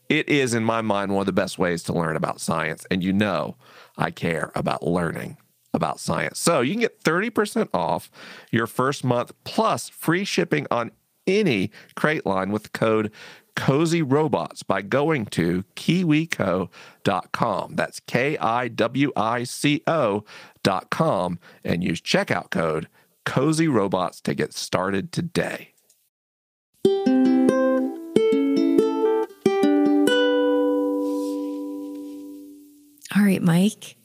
[0.10, 2.88] It is, in my mind, one of the best ways to learn about science.
[2.89, 3.56] And you know,
[3.97, 5.38] I care about learning
[5.73, 6.39] about science.
[6.39, 8.12] So you can get 30% off
[8.51, 10.91] your first month plus free shipping on
[11.27, 13.12] any crate line with code
[13.55, 17.75] Cozy Robots by going to kiwico.com.
[17.75, 22.88] That's K I W I C O.com and use checkout code
[23.25, 25.73] Cozy Robots to get started today.
[33.13, 33.97] All right, Mike.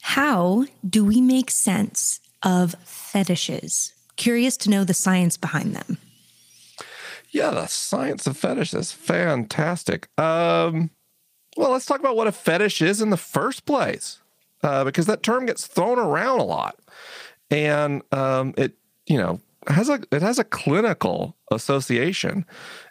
[0.00, 3.92] How do we make sense of fetishes?
[4.16, 5.98] Curious to know the science behind them.
[7.30, 8.92] Yeah, the science of fetishes.
[8.92, 10.08] Fantastic.
[10.18, 10.90] Um,
[11.56, 14.20] well, let's talk about what a fetish is in the first place,
[14.62, 16.78] uh, because that term gets thrown around a lot,
[17.50, 18.74] and um, it,
[19.06, 22.46] you know, has a it has a clinical association,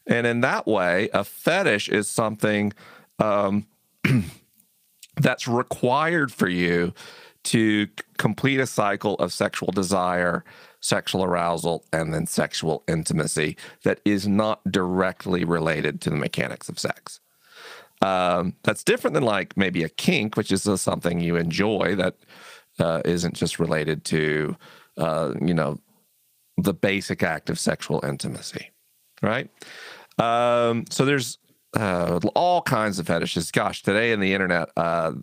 [0.07, 2.73] and in that way, a fetish is something
[3.19, 3.67] um,
[5.19, 6.93] that's required for you
[7.45, 10.43] to complete a cycle of sexual desire,
[10.81, 16.77] sexual arousal, and then sexual intimacy that is not directly related to the mechanics of
[16.77, 17.19] sex.
[18.01, 22.15] Um, that's different than like maybe a kink, which is something you enjoy that
[22.79, 24.55] uh, not just related to,
[24.97, 25.79] uh, you know,
[26.57, 28.71] the basic act of sexual intimacy,
[29.21, 29.49] right?
[30.17, 31.37] Um, so there's
[31.75, 33.51] uh, all kinds of fetishes.
[33.51, 35.13] Gosh, today in the internet, uh,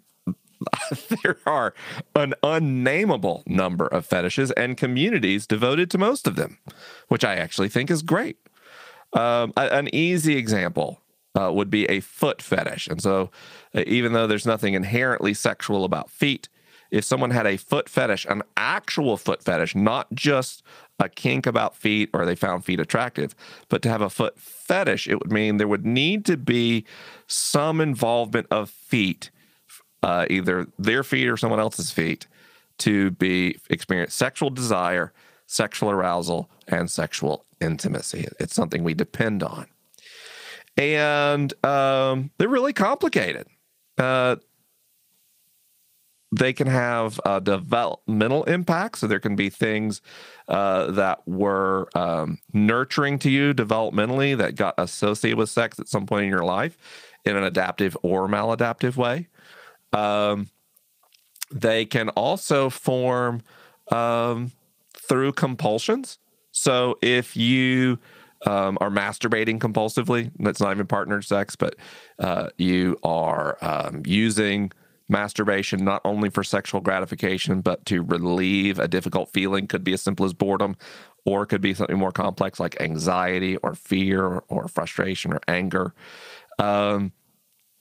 [1.23, 1.75] there are
[2.15, 6.59] an unnameable number of fetishes and communities devoted to most of them,
[7.09, 8.39] which I actually think is great.
[9.13, 11.01] Um, an easy example
[11.35, 12.89] uh, would be a foot fetish.
[12.89, 13.31] And so,
[13.75, 16.49] uh, even though there's nothing inherently sexual about feet,
[16.97, 20.63] if someone had a foot fetish, an actual foot fetish, not just
[20.99, 23.35] a kink about feet or they found feet attractive,
[23.69, 26.87] but to have a foot fetish, it would mean there would need to be
[27.27, 29.31] some involvement of feet,
[30.03, 32.27] uh, either their feet or someone else's feet,
[32.79, 35.13] to be experience sexual desire,
[35.47, 38.27] sexual arousal, and sexual intimacy.
[38.41, 39.67] It's something we depend on.
[40.79, 43.49] And um, they're really complicated.
[43.99, 44.37] Uh,
[46.39, 48.99] they can have a developmental impact.
[48.99, 50.03] So there can be things
[50.49, 56.07] uh, that were um, nurturing to you developmentally that got associated with sex at some
[56.07, 56.77] point in your life
[57.25, 59.29] in an adaptive or maladaptive way.
[59.93, 60.49] Um,
[61.51, 63.43] they can also form
[63.91, 64.53] um,
[64.95, 66.19] through compulsions.
[66.53, 67.99] So if you
[68.45, 71.77] um, are masturbating compulsively, that's not even partnered sex, but
[72.19, 74.73] uh, you are um, using
[75.09, 79.67] masturbation not only for sexual gratification but to relieve a difficult feeling.
[79.67, 80.77] Could be as simple as boredom
[81.25, 85.93] or it could be something more complex like anxiety or fear or frustration or anger.
[86.59, 87.13] Um,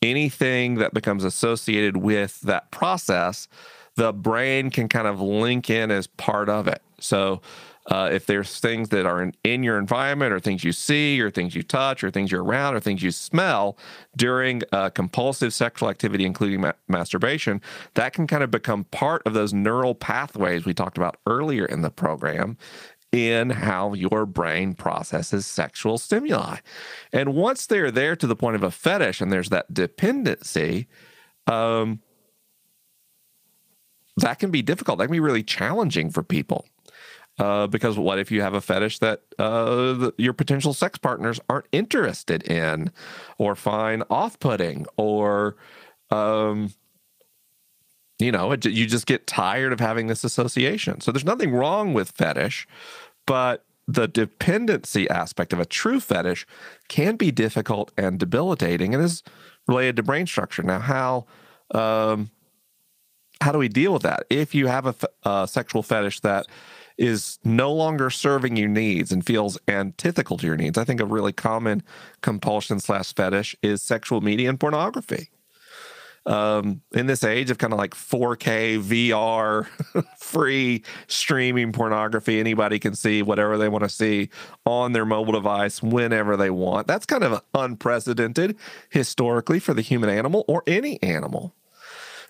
[0.01, 3.47] anything that becomes associated with that process
[3.95, 6.81] the brain can kind of link in as part of it.
[6.99, 7.41] So
[7.87, 11.29] uh, if there's things that are in, in your environment or things you see or
[11.29, 13.77] things you touch or things you're around or things you smell
[14.17, 17.61] during uh, compulsive sexual activity, including ma- masturbation,
[17.93, 21.81] that can kind of become part of those neural pathways we talked about earlier in
[21.81, 22.57] the program
[23.11, 26.57] in how your brain processes sexual stimuli.
[27.13, 30.87] And once they're there to the point of a fetish and there's that dependency,
[31.47, 32.01] um,
[34.17, 34.97] that can be difficult.
[34.97, 36.65] That can be really challenging for people.
[37.37, 41.37] Uh, because what if you have a fetish that uh, the, your potential sex partners
[41.49, 42.89] aren't interested in
[43.37, 45.57] or find off putting or
[46.11, 46.71] um,
[48.19, 51.01] you know, it, you just get tired of having this association.
[51.01, 52.67] So there's nothing wrong with fetish,
[53.25, 56.47] but the dependency aspect of a true fetish
[56.87, 59.21] can be difficult and debilitating and is
[59.67, 60.63] related to brain structure.
[60.63, 61.25] Now, how
[61.71, 62.31] um,
[63.41, 64.25] how do we deal with that?
[64.29, 66.47] If you have a sexual fetish that
[66.97, 71.05] is no longer serving your needs and feels antithetical to your needs, I think a
[71.05, 71.83] really common
[72.21, 75.29] compulsion slash fetish is sexual media and pornography
[76.25, 79.67] um, in this age of kind of like 4K VR
[80.17, 84.29] free streaming pornography, anybody can see whatever they want to see
[84.65, 86.87] on their mobile device whenever they want.
[86.87, 88.57] That's kind of unprecedented
[88.89, 91.53] historically for the human animal or any animal.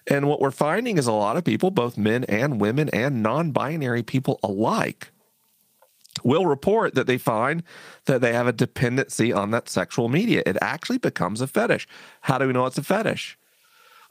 [0.08, 3.52] And what we're finding is a lot of people, both men and women and non
[3.52, 5.12] binary people alike,
[6.24, 7.64] will report that they find
[8.06, 10.44] that they have a dependency on that sexual media.
[10.46, 11.88] It actually becomes a fetish.
[12.22, 13.38] How do we know it's a fetish?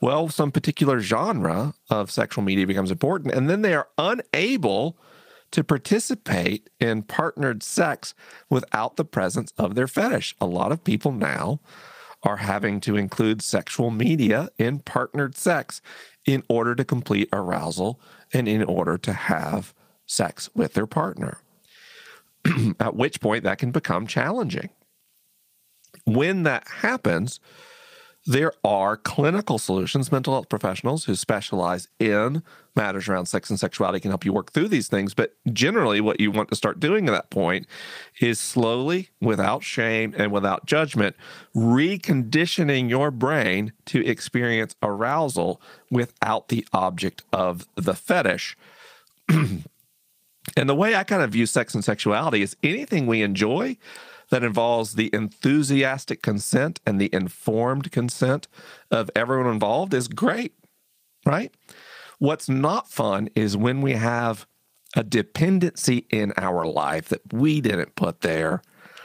[0.05, 4.99] well, some particular genre of sexual media becomes important, and then they are unable
[5.51, 8.13] to participate in partnered sex
[8.51, 10.35] without the presence of their fetish.
[10.43, 11.59] A lot of people now
[12.25, 15.81] are having to include sexual media in partnered sex
[16.25, 18.01] in order to complete arousal
[18.33, 19.75] and in order to have
[20.07, 21.39] sex with their partner.
[22.81, 24.71] At which point that can become challenging.
[26.05, 27.41] When that happens,
[28.27, 32.43] there are clinical solutions, mental health professionals who specialize in
[32.75, 35.13] matters around sex and sexuality can help you work through these things.
[35.13, 37.67] But generally, what you want to start doing at that point
[38.21, 41.17] is slowly, without shame and without judgment,
[41.55, 45.61] reconditioning your brain to experience arousal
[45.91, 48.57] without the object of the fetish.
[49.29, 49.65] and
[50.57, 53.77] the way I kind of view sex and sexuality is anything we enjoy
[54.35, 58.49] that involves the enthusiastic consent and the informed consent
[58.91, 60.53] of everyone involved is great,
[61.25, 61.55] right?
[62.19, 64.45] What's not fun is when we have
[64.97, 68.61] a dependency in our life that we didn't put there,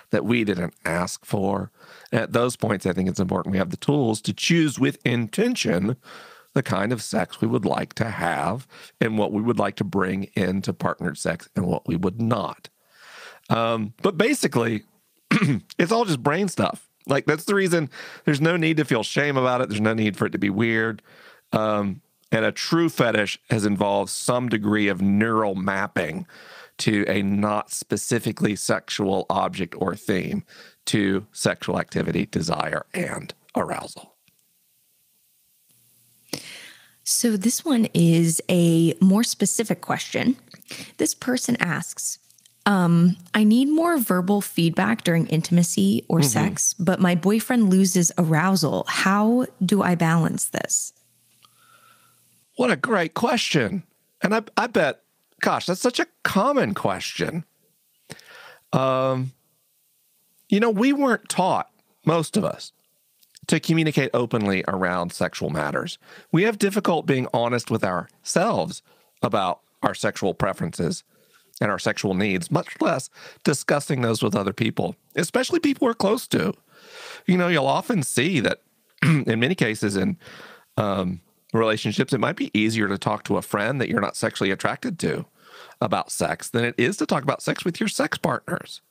[0.09, 1.69] that we didn't ask for.
[2.11, 5.95] At those points, I think it's important we have the tools to choose with intention
[6.55, 8.65] the kind of sex we would like to have
[8.99, 12.69] and what we would like to bring into partnered sex and what we would not.
[13.51, 14.85] Um, but basically,
[15.77, 16.89] it's all just brain stuff.
[17.07, 17.89] Like that's the reason
[18.25, 19.69] there's no need to feel shame about it.
[19.69, 21.01] There's no need for it to be weird.
[21.51, 22.01] Um,
[22.31, 26.27] and a true fetish has involved some degree of neural mapping
[26.79, 30.43] to a not specifically sexual object or theme
[30.85, 34.15] to sexual activity, desire, and arousal.
[37.03, 40.37] So, this one is a more specific question.
[40.97, 42.19] This person asks
[42.65, 46.27] um, I need more verbal feedback during intimacy or mm-hmm.
[46.27, 48.85] sex, but my boyfriend loses arousal.
[48.87, 50.93] How do I balance this?
[52.55, 53.83] What a great question.
[54.21, 55.01] And I, I bet,
[55.39, 57.45] gosh, that's such a common question.
[58.73, 59.31] Um,
[60.49, 61.71] you know, we weren't taught,
[62.05, 62.71] most of us,
[63.47, 65.97] to communicate openly around sexual matters.
[66.31, 68.83] We have difficult being honest with ourselves
[69.21, 71.03] about our sexual preferences
[71.61, 73.09] and our sexual needs, much less
[73.43, 76.53] discussing those with other people, especially people we're close to.
[77.25, 78.61] You know, you'll often see that
[79.03, 80.17] in many cases in
[80.77, 81.21] um,
[81.53, 84.99] relationships, it might be easier to talk to a friend that you're not sexually attracted
[84.99, 85.25] to
[85.81, 88.81] about sex than it is to talk about sex with your sex partners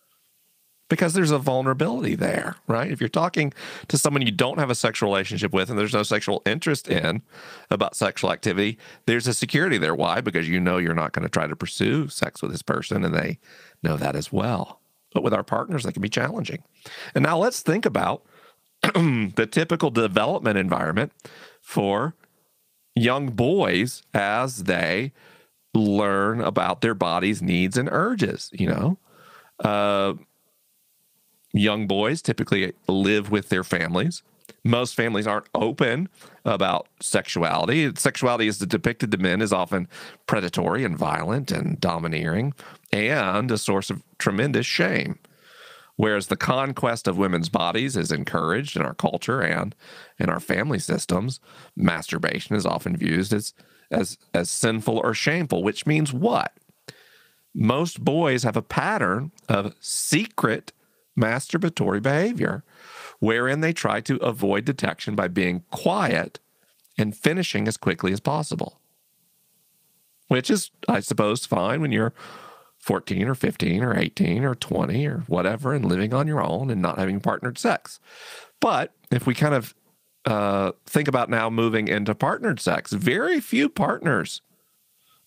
[0.88, 2.90] because there's a vulnerability there, right?
[2.90, 3.52] If you're talking
[3.88, 7.22] to someone you don't have a sexual relationship with and there's no sexual interest in
[7.70, 9.94] about sexual activity, there's a security there.
[9.94, 10.20] Why?
[10.20, 13.14] Because you know you're not going to try to pursue sex with this person and
[13.14, 13.38] they
[13.82, 14.80] know that as well.
[15.12, 16.62] But with our partners, that can be challenging.
[17.14, 18.24] And now let's think about
[18.82, 21.12] the typical development environment
[21.60, 22.14] for
[22.94, 25.12] young boys as they
[25.74, 28.98] learn about their body's needs and urges, you know?
[29.62, 30.14] Uh,
[31.52, 34.22] young boys typically live with their families.
[34.64, 36.08] Most families aren't open
[36.44, 37.92] about sexuality.
[37.94, 39.88] Sexuality, is depicted to men, as often
[40.26, 42.54] predatory and violent and domineering
[42.92, 45.18] and a source of tremendous shame.
[45.96, 49.74] Whereas the conquest of women's bodies is encouraged in our culture and
[50.18, 51.40] in our family systems,
[51.74, 53.52] masturbation is often viewed as,
[53.90, 56.52] as, as sinful or shameful, which means what?
[57.52, 60.72] Most boys have a pattern of secret
[61.18, 62.64] masturbatory behavior,
[63.18, 66.38] wherein they try to avoid detection by being quiet
[66.96, 68.80] and finishing as quickly as possible.
[70.28, 72.12] Which is, I suppose, fine when you're
[72.80, 76.80] 14 or 15 or 18 or 20 or whatever and living on your own and
[76.80, 77.98] not having partnered sex.
[78.60, 79.74] But if we kind of
[80.28, 82.92] uh, think about now moving into partnered sex.
[82.92, 84.42] Very few partners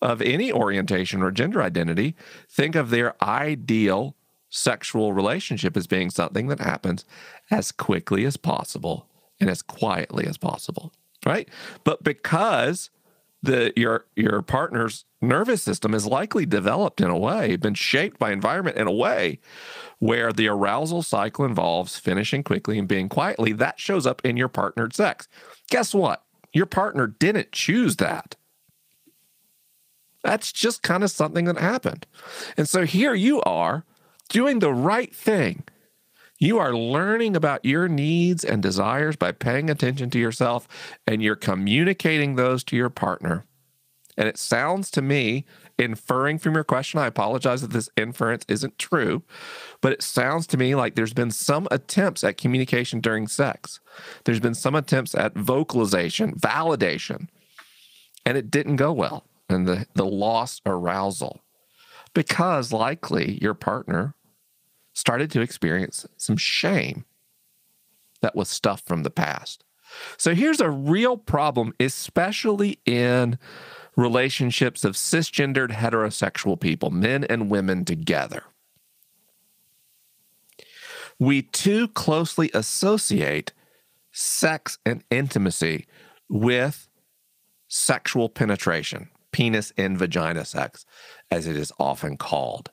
[0.00, 2.14] of any orientation or gender identity
[2.48, 4.14] think of their ideal
[4.52, 7.04] sexual relationship as being something that happens
[7.50, 9.08] as quickly as possible
[9.40, 10.92] and as quietly as possible,
[11.24, 11.48] right?
[11.84, 12.90] But because
[13.42, 18.30] the your your partner's nervous system is likely developed in a way, been shaped by
[18.30, 19.40] environment in a way
[19.98, 24.48] where the arousal cycle involves finishing quickly and being quietly, that shows up in your
[24.48, 25.28] partnered sex.
[25.70, 26.24] Guess what?
[26.52, 28.36] Your partner didn't choose that.
[30.22, 32.06] That's just kind of something that happened.
[32.56, 33.84] And so here you are
[34.32, 35.62] doing the right thing.
[36.38, 40.66] You are learning about your needs and desires by paying attention to yourself,
[41.06, 43.44] and you're communicating those to your partner.
[44.16, 45.44] And it sounds to me,
[45.78, 49.22] inferring from your question, I apologize that this inference isn't true,
[49.80, 53.80] but it sounds to me like there's been some attempts at communication during sex.
[54.24, 57.28] There's been some attempts at vocalization, validation,
[58.26, 59.24] and it didn't go well.
[59.48, 61.40] And the, the lost arousal
[62.14, 64.14] because likely your partner
[64.92, 67.04] started to experience some shame
[68.20, 69.64] that was stuff from the past.
[70.16, 73.38] So here's a real problem, especially in
[73.96, 78.44] relationships of cisgendered heterosexual people, men and women together.
[81.18, 83.52] We too closely associate
[84.12, 85.86] sex and intimacy
[86.28, 86.88] with
[87.68, 90.84] sexual penetration, penis and vagina sex,
[91.30, 92.70] as it is often called.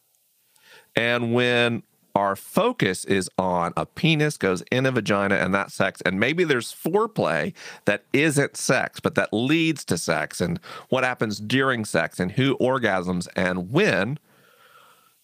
[0.95, 1.83] And when
[2.15, 6.43] our focus is on a penis goes in a vagina and that sex and maybe
[6.43, 7.53] there's foreplay
[7.85, 12.57] that isn't sex but that leads to sex and what happens during sex and who
[12.57, 14.19] orgasms and when.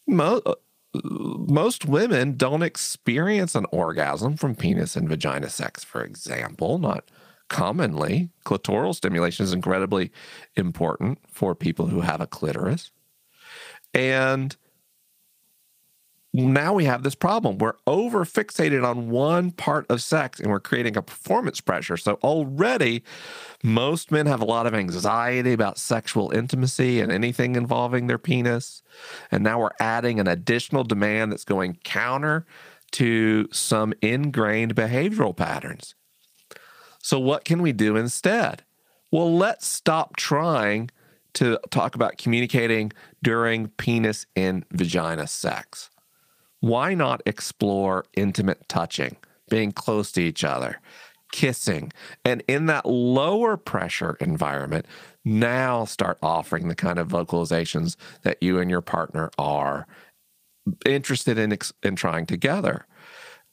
[0.07, 0.55] Most uh,
[0.93, 7.09] most women don't experience an orgasm from penis and vagina sex for example not
[7.49, 8.29] commonly.
[8.45, 10.11] Clitoral stimulation is incredibly
[10.55, 12.91] important for people who have a clitoris.
[13.93, 14.55] And
[16.35, 17.59] now we have this problem.
[17.59, 21.95] We're over fixated on one part of sex and we're creating a performance pressure.
[21.95, 23.03] So already,
[23.63, 28.83] most men have a lot of anxiety about sexual intimacy and anything involving their penis.
[29.31, 32.45] And now we're adding an additional demand that's going counter
[32.91, 35.95] to some ingrained behavioral patterns.
[37.01, 38.63] So, what can we do instead?
[39.09, 40.91] Well, let's stop trying
[41.35, 42.91] to talk about communicating
[43.23, 45.89] during penis and vagina sex
[46.65, 49.15] why not explore intimate touching,
[49.49, 50.81] being close to each other,
[51.31, 51.93] kissing,
[52.23, 54.87] and in that lower pressure environment,
[55.23, 59.85] now start offering the kind of vocalizations that you and your partner are
[60.87, 62.87] interested in, in trying together.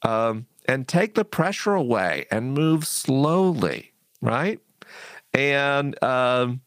[0.01, 4.59] Um, and take the pressure away and move slowly, right?
[5.35, 6.61] And um,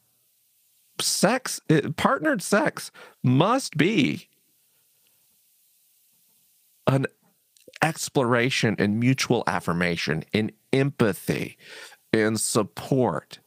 [1.01, 1.61] sex,
[1.97, 2.93] partnered sex
[3.25, 4.29] must be
[6.87, 7.07] an
[7.83, 11.57] exploration and mutual affirmation, in empathy,
[12.13, 13.39] in support.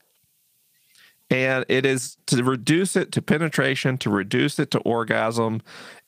[1.32, 5.62] And it is to reduce it to penetration, to reduce it to orgasm,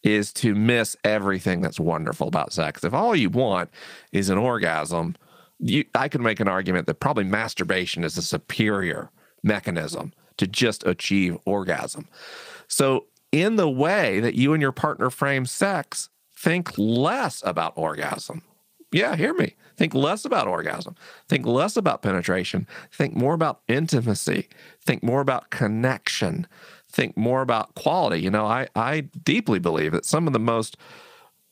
[0.04, 2.84] is to miss everything that's wonderful about sex.
[2.84, 3.70] If all you want
[4.12, 5.16] is an orgasm,
[5.60, 9.12] you, I can make an argument that probably masturbation is a superior
[9.44, 12.08] mechanism to just achieve orgasm.
[12.68, 16.10] So, in the way that you and your partner frame sex,
[16.42, 18.42] think less about orgasm.
[18.92, 19.56] Yeah, hear me.
[19.78, 20.96] Think less about orgasm.
[21.30, 22.68] Think less about penetration.
[22.92, 24.50] Think more about intimacy.
[24.84, 26.48] Think more about connection.
[26.90, 28.22] Think more about quality.
[28.22, 30.78] You know, I, I deeply believe that some of the most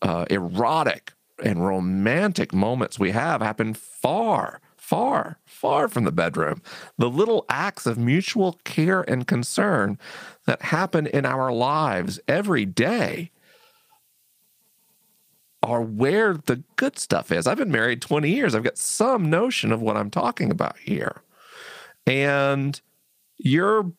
[0.02, 1.14] uh, erotic
[1.44, 6.62] and romantic moments we have happen far, far, far from the bedroom.
[6.98, 10.00] The little acts of mutual care and concern
[10.46, 13.32] that happen in our lives every day
[15.70, 17.46] are where the good stuff is.
[17.46, 18.56] I've been married 20 years.
[18.56, 21.22] I've got some notion of what I'm talking about here.
[22.08, 22.82] And
[23.38, 23.92] your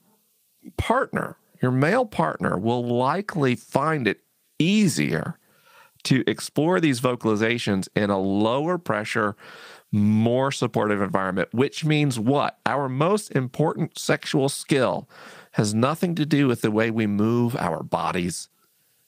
[0.77, 4.21] partner, your male partner, will likely find it
[4.59, 5.39] easier
[6.03, 9.37] to explore these vocalizations in a lower pressure,
[9.93, 12.59] more supportive environment, which means what?
[12.67, 15.09] Our most important sexual skill
[15.53, 18.49] has nothing to do with the way we move our bodies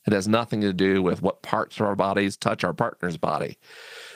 [0.06, 3.58] it has nothing to do with what parts of our bodies touch our partner's body.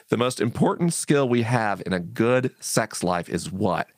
[0.08, 3.88] The most important skill we have in a good sex life is what?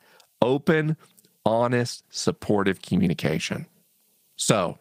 [0.41, 0.97] Open,
[1.45, 3.65] honest, supportive communication.
[4.35, 4.77] So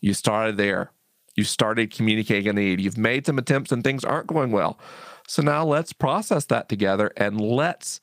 [0.00, 0.90] you started there.
[1.34, 2.80] You started communicating a need.
[2.80, 4.78] You've made some attempts and things aren't going well.
[5.26, 8.00] So now let's process that together and let's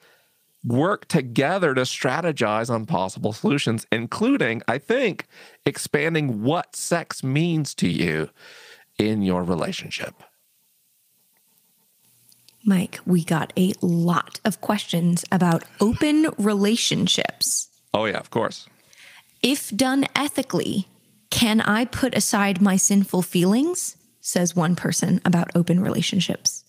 [0.63, 5.25] work together to strategize on possible solutions, including, I think,
[5.65, 8.29] expanding what sex means to you
[8.97, 10.15] in your relationship.
[12.65, 17.69] Mike, we got a lot of questions about open relationships.
[17.93, 18.67] Oh, yeah, of course.
[19.41, 20.87] If done ethically,
[21.29, 23.95] can I put aside my sinful feelings?
[24.19, 26.65] Says one person about open relationships.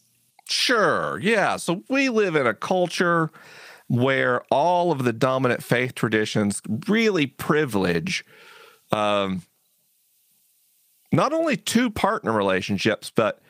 [0.48, 1.18] Sure.
[1.18, 1.56] Yeah.
[1.56, 3.30] So we live in a culture
[3.90, 8.24] where all of the dominant faith traditions really privilege
[8.92, 9.42] um,
[11.10, 13.40] not only two partner relationships, but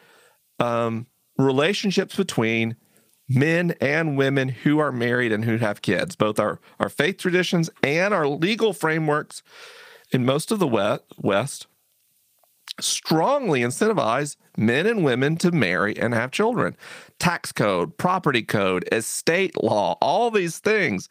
[0.59, 2.75] um, relationships between
[3.29, 6.17] men and women who are married and who have kids.
[6.17, 9.43] Both our, our faith traditions and our legal frameworks
[10.11, 10.67] in most of the
[11.19, 11.67] West
[12.81, 16.77] strongly incentivize men and women to marry and have children.
[17.21, 21.09] Tax code, property code, estate law, all these things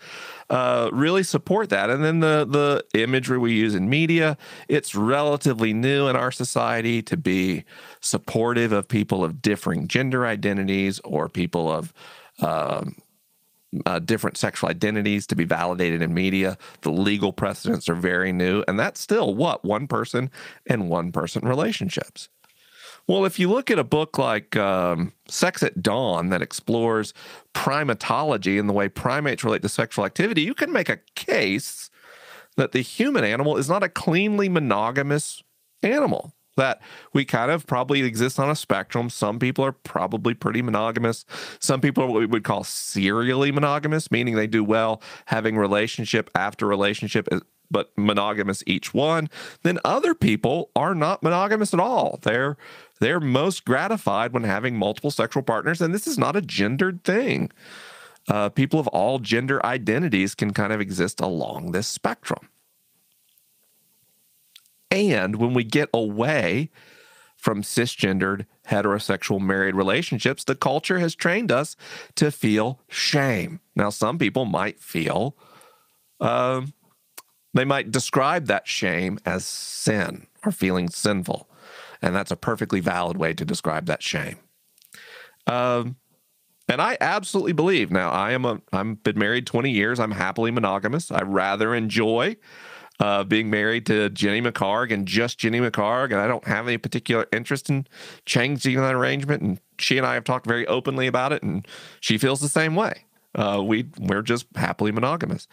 [0.49, 1.89] uh, really support that.
[1.89, 4.35] And then the the imagery we use in media,
[4.67, 7.63] it's relatively new in our society to be
[8.01, 11.93] supportive of people of differing gender identities or people of
[12.41, 12.95] um,
[13.85, 16.57] uh, different sexual identities to be validated in media.
[16.81, 20.31] The legal precedents are very new, and that's still what one person
[20.65, 22.29] and one person relationships.
[23.09, 27.11] Well, if you look at a book like um, Sex at Dawn that explores
[27.55, 31.89] primatology and the way primates relate to sexual activity, you can make a case
[32.55, 35.41] that the human animal is not a cleanly monogamous
[35.81, 39.09] animal that we kind of probably exist on a spectrum.
[39.09, 41.25] Some people are probably pretty monogamous.
[41.59, 46.29] Some people are what we would call serially monogamous, meaning they do well having relationship
[46.35, 47.39] after relationship uh,
[47.71, 49.29] but monogamous each one.
[49.63, 52.19] Then other people are not monogamous at all.
[52.21, 52.57] They're
[52.99, 57.51] they're most gratified when having multiple sexual partners, and this is not a gendered thing.
[58.27, 62.49] Uh, people of all gender identities can kind of exist along this spectrum.
[64.91, 66.69] And when we get away
[67.37, 71.75] from cisgendered heterosexual married relationships, the culture has trained us
[72.15, 73.61] to feel shame.
[73.75, 75.37] Now, some people might feel,
[76.19, 76.73] um,
[77.53, 81.49] they might describe that shame as sin or feeling sinful.
[82.01, 84.37] And that's a perfectly valid way to describe that shame.
[85.47, 85.97] Um,
[86.69, 89.99] and I absolutely believe now I am a I've been married 20 years.
[89.99, 91.11] I'm happily monogamous.
[91.11, 92.37] I rather enjoy
[92.99, 96.77] uh, being married to Jenny McHargue and just Jenny McHargue, and I don't have any
[96.77, 97.87] particular interest in
[98.25, 99.41] changing that arrangement.
[99.41, 101.67] And she and I have talked very openly about it, and
[102.01, 103.05] she feels the same way.
[103.33, 105.47] Uh, we we're just happily monogamous.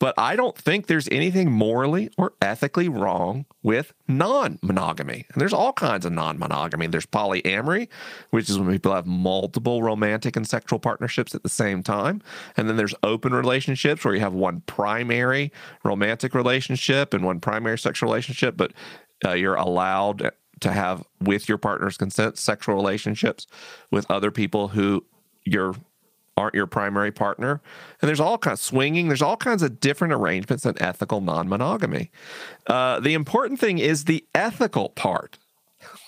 [0.00, 5.26] But I don't think there's anything morally or ethically wrong with non monogamy.
[5.30, 6.86] And there's all kinds of non monogamy.
[6.86, 7.86] There's polyamory,
[8.30, 12.22] which is when people have multiple romantic and sexual partnerships at the same time.
[12.56, 15.52] And then there's open relationships where you have one primary
[15.84, 18.72] romantic relationship and one primary sexual relationship, but
[19.22, 20.30] uh, you're allowed
[20.60, 23.46] to have, with your partner's consent, sexual relationships
[23.90, 25.04] with other people who
[25.44, 25.74] you're
[26.40, 27.60] aren't your primary partner.
[28.00, 31.48] And there's all kinds of swinging, there's all kinds of different arrangements in ethical non
[31.48, 32.10] monogamy.
[32.66, 35.38] Uh, the important thing is the ethical part.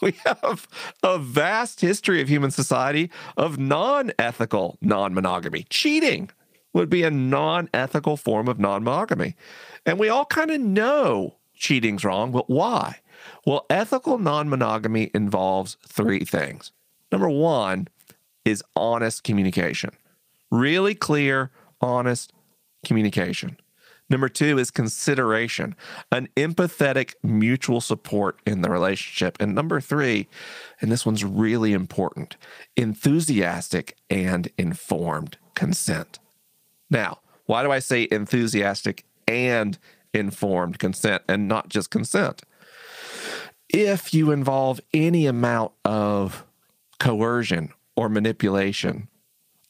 [0.02, 0.66] We have
[1.02, 5.64] a vast history of human society of non ethical non monogamy.
[5.70, 6.28] Cheating
[6.72, 9.36] would be a non ethical form of non monogamy.
[9.86, 12.98] And we all kind of know cheating's wrong, but why?
[13.46, 16.72] Well, ethical non monogamy involves three things.
[17.12, 17.88] Number one
[18.44, 19.90] is honest communication.
[20.52, 21.50] Really clear,
[21.80, 22.30] honest
[22.84, 23.56] communication.
[24.10, 25.74] Number two is consideration,
[26.10, 29.38] an empathetic mutual support in the relationship.
[29.40, 30.28] And number three,
[30.82, 32.36] and this one's really important,
[32.76, 36.18] enthusiastic and informed consent.
[36.90, 39.78] Now, why do I say enthusiastic and
[40.12, 42.42] informed consent and not just consent?
[43.70, 46.44] If you involve any amount of
[46.98, 49.08] coercion or manipulation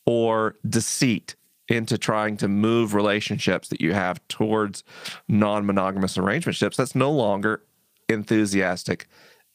[0.07, 1.37] or deceit
[1.69, 4.85] into trying to move relationships that you have towards
[5.29, 7.63] non monogamous arrangementships, that's no longer
[8.09, 9.07] enthusiastic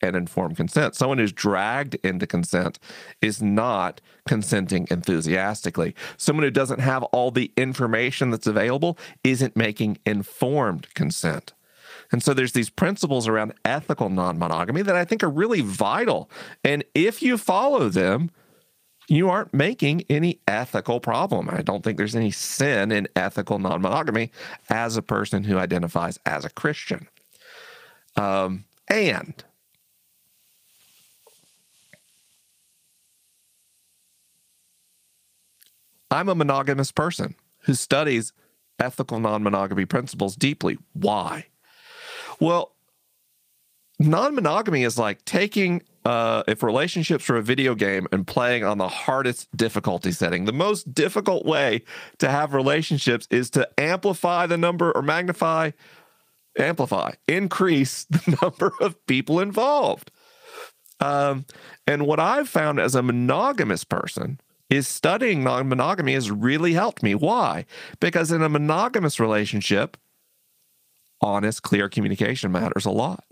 [0.01, 0.95] and informed consent.
[0.95, 2.79] Someone who's dragged into consent
[3.21, 5.95] is not consenting enthusiastically.
[6.17, 11.53] Someone who doesn't have all the information that's available isn't making informed consent.
[12.11, 16.29] And so there's these principles around ethical non monogamy that I think are really vital.
[16.63, 18.31] And if you follow them,
[19.07, 21.49] you aren't making any ethical problem.
[21.49, 24.31] I don't think there's any sin in ethical non monogamy
[24.69, 27.07] as a person who identifies as a Christian.
[28.15, 29.43] Um, and
[36.09, 38.33] I'm a monogamous person who studies
[38.79, 40.77] ethical non monogamy principles deeply.
[40.93, 41.47] Why?
[42.39, 42.73] Well,
[43.99, 48.77] non monogamy is like taking, uh, if relationships are a video game and playing on
[48.77, 50.45] the hardest difficulty setting.
[50.45, 51.83] The most difficult way
[52.19, 55.71] to have relationships is to amplify the number or magnify,
[56.57, 60.09] amplify, increase the number of people involved.
[61.01, 61.45] Um,
[61.85, 64.39] and what I've found as a monogamous person
[64.69, 67.15] is studying non monogamy has really helped me.
[67.15, 67.65] Why?
[67.99, 69.97] Because in a monogamous relationship,
[71.19, 73.25] honest, clear communication matters a lot.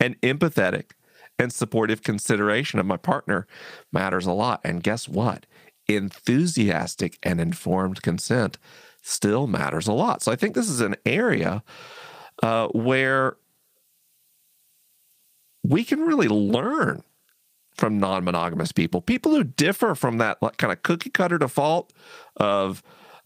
[0.00, 0.92] And empathetic
[1.38, 3.46] and supportive consideration of my partner
[3.92, 4.60] matters a lot.
[4.64, 5.46] And guess what?
[5.88, 8.58] Enthusiastic and informed consent
[9.02, 10.22] still matters a lot.
[10.22, 11.62] So I think this is an area
[12.42, 13.36] uh, where
[15.62, 17.02] we can really learn
[17.76, 21.92] from non monogamous people, people who differ from that kind of cookie cutter default
[22.36, 22.82] of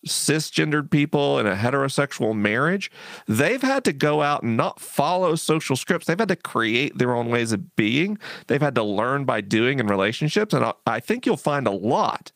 [0.07, 2.91] cisgendered people in a heterosexual marriage,
[3.27, 6.07] they've had to go out and not follow social scripts.
[6.07, 8.19] They've had to create their own ways of being.
[8.47, 10.55] They've had to learn by doing in relationships.
[10.55, 12.33] And I think you'll find a lot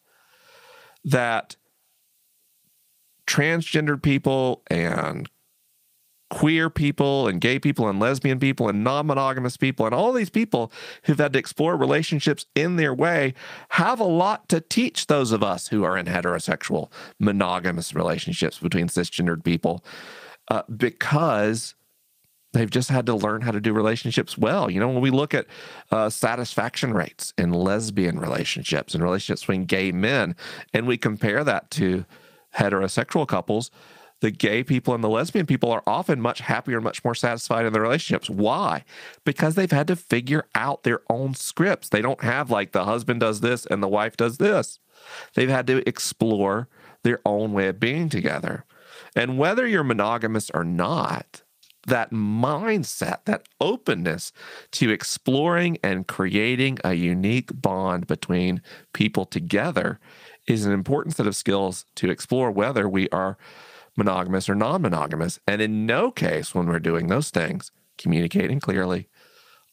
[1.05, 1.57] that
[3.27, 5.31] transgendered people and
[6.35, 10.30] queer people and gay people and lesbian people and non monogamous people and all these
[10.30, 10.72] people
[11.05, 13.32] who've had to explore relationships in their way
[13.70, 18.89] have a lot to teach those of us who are in heterosexual monogamous relationships between
[18.89, 19.85] cisgendered people
[20.49, 21.76] uh, because
[22.53, 24.68] they've just had to learn how to do relationships well.
[24.68, 25.47] You know, when we look at
[25.93, 30.35] uh, satisfaction rates in lesbian relationships and relationships between gay men,
[30.72, 32.05] and we compare that to
[32.57, 33.70] heterosexual couples,
[34.25, 37.75] the gay people and the lesbian people are often much happier much more satisfied in
[37.75, 38.31] their relationships.
[38.31, 38.83] Why?
[39.22, 41.91] Because they've had to figure out their own scripts.
[41.91, 44.79] They don't have like the husband does this and the wife does this.
[45.35, 46.68] They've had to explore
[47.03, 48.64] their own way of being together.
[49.14, 51.43] And whether you're monogamous or not,
[51.87, 54.33] that mindset, that openness
[54.70, 58.62] to exploring and creating a unique bond between
[58.95, 60.01] people together
[60.47, 63.37] is an important set of skills to explore whether we are
[63.97, 65.38] monogamous or non monogamous.
[65.47, 69.09] And in no case, when we're doing those things, communicating clearly,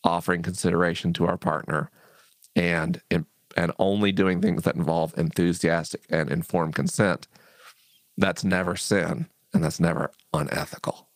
[0.03, 1.89] offering consideration to our partner,
[2.55, 7.27] and, and only doing things that involve enthusiastic and informed consent,
[8.17, 11.07] that's never sin and that's never unethical.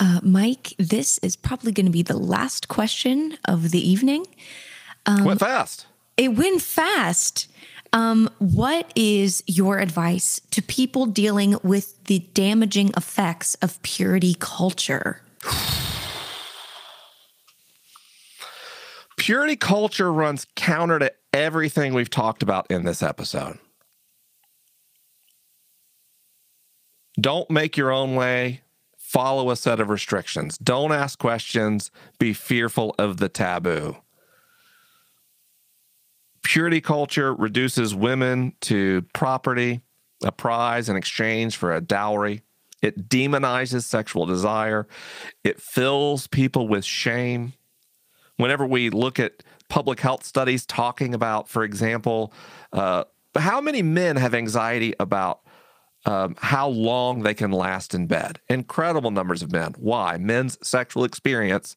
[0.00, 4.26] Uh, Mike, this is probably going to be the last question of the evening.
[5.06, 5.86] Um, went fast.
[6.16, 7.50] It went fast.
[7.94, 15.22] Um, what is your advice to people dealing with the damaging effects of purity culture?
[19.16, 23.58] Purity culture runs counter to everything we've talked about in this episode.
[27.18, 28.62] Don't make your own way.
[28.98, 30.58] Follow a set of restrictions.
[30.58, 31.92] Don't ask questions.
[32.18, 33.96] Be fearful of the taboo
[36.44, 39.80] purity culture reduces women to property,
[40.22, 42.42] a prize in exchange for a dowry.
[42.82, 44.86] It demonizes sexual desire.
[45.42, 47.54] It fills people with shame.
[48.36, 52.32] Whenever we look at public health studies talking about, for example,
[52.72, 55.40] uh, how many men have anxiety about
[56.06, 58.38] um, how long they can last in bed.
[58.50, 59.74] Incredible numbers of men.
[59.78, 60.18] Why?
[60.18, 61.76] Men's sexual experience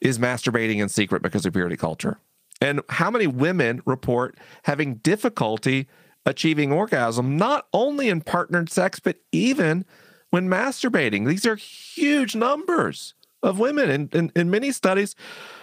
[0.00, 2.18] is masturbating in secret because of purity culture.
[2.60, 5.88] And how many women report having difficulty
[6.26, 9.84] achieving orgasm, not only in partnered sex, but even
[10.30, 11.26] when masturbating?
[11.26, 13.90] These are huge numbers of women.
[13.90, 15.14] And in, in, in, many studies,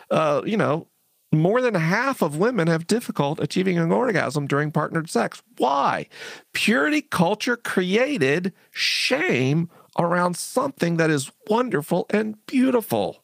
[0.09, 0.87] uh, you know,
[1.31, 5.43] more than half of women have difficult achieving an orgasm during partnered sex.
[5.57, 6.07] Why?
[6.53, 13.23] Purity culture created shame around something that is wonderful and beautiful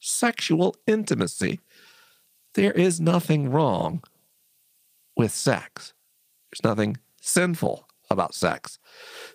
[0.00, 1.60] sexual intimacy.
[2.58, 4.02] There is nothing wrong
[5.16, 5.94] with sex.
[6.50, 8.80] There's nothing sinful about sex.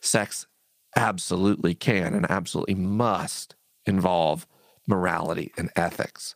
[0.01, 0.45] Sex
[0.97, 3.55] absolutely can and absolutely must
[3.85, 4.45] involve
[4.85, 6.35] morality and ethics.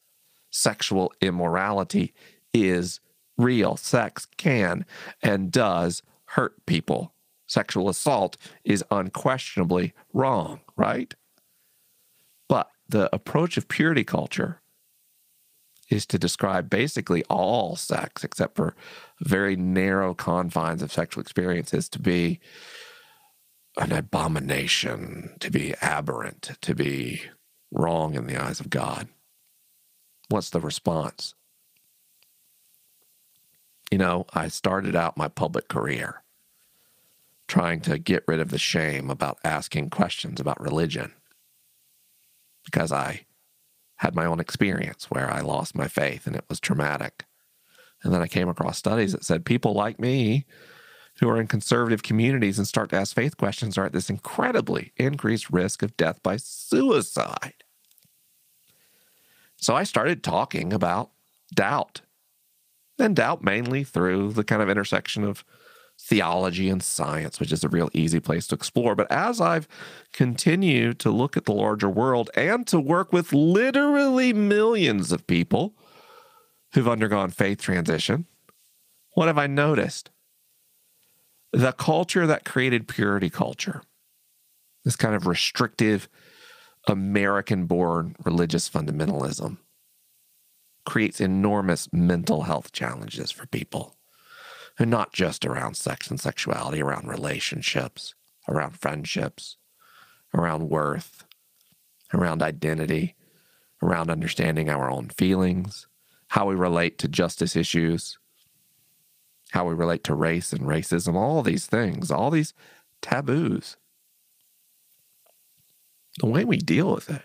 [0.49, 2.13] Sexual immorality
[2.53, 3.01] is
[3.37, 3.75] real.
[3.75, 4.85] Sex can
[5.21, 7.13] and does hurt people.
[7.47, 11.13] Sexual assault is unquestionably wrong, right?
[12.47, 14.61] But the approach of purity culture
[15.89, 18.75] is to describe basically all sex, except for
[19.21, 22.39] very narrow confines of sexual experiences, to be
[23.77, 27.21] an abomination, to be aberrant, to be
[27.71, 29.07] wrong in the eyes of God.
[30.29, 31.35] What's the response?
[33.91, 36.23] You know, I started out my public career
[37.47, 41.13] trying to get rid of the shame about asking questions about religion
[42.65, 43.26] because I
[43.97, 47.25] had my own experience where I lost my faith and it was traumatic.
[48.03, 50.45] And then I came across studies that said people like me
[51.19, 54.93] who are in conservative communities and start to ask faith questions are at this incredibly
[54.97, 57.63] increased risk of death by suicide.
[59.55, 61.09] So I started talking about
[61.53, 62.01] doubt
[62.99, 65.43] and doubt mainly through the kind of intersection of
[65.99, 68.95] theology and science, which is a real easy place to explore.
[68.95, 69.67] But as I've
[70.13, 75.73] continued to look at the larger world and to work with literally millions of people
[76.73, 78.25] who've undergone faith transition,
[79.13, 80.11] what have I noticed?
[81.51, 83.81] The culture that created purity culture,
[84.85, 86.07] this kind of restrictive,
[86.87, 89.57] American born religious fundamentalism,
[90.85, 93.96] creates enormous mental health challenges for people.
[94.79, 98.13] And not just around sex and sexuality, around relationships,
[98.47, 99.57] around friendships,
[100.33, 101.25] around worth,
[102.13, 103.15] around identity,
[103.81, 105.87] around understanding our own feelings,
[106.29, 108.17] how we relate to justice issues,
[109.51, 112.53] how we relate to race and racism, all these things, all these
[113.01, 113.77] taboos.
[116.19, 117.23] The way we deal with it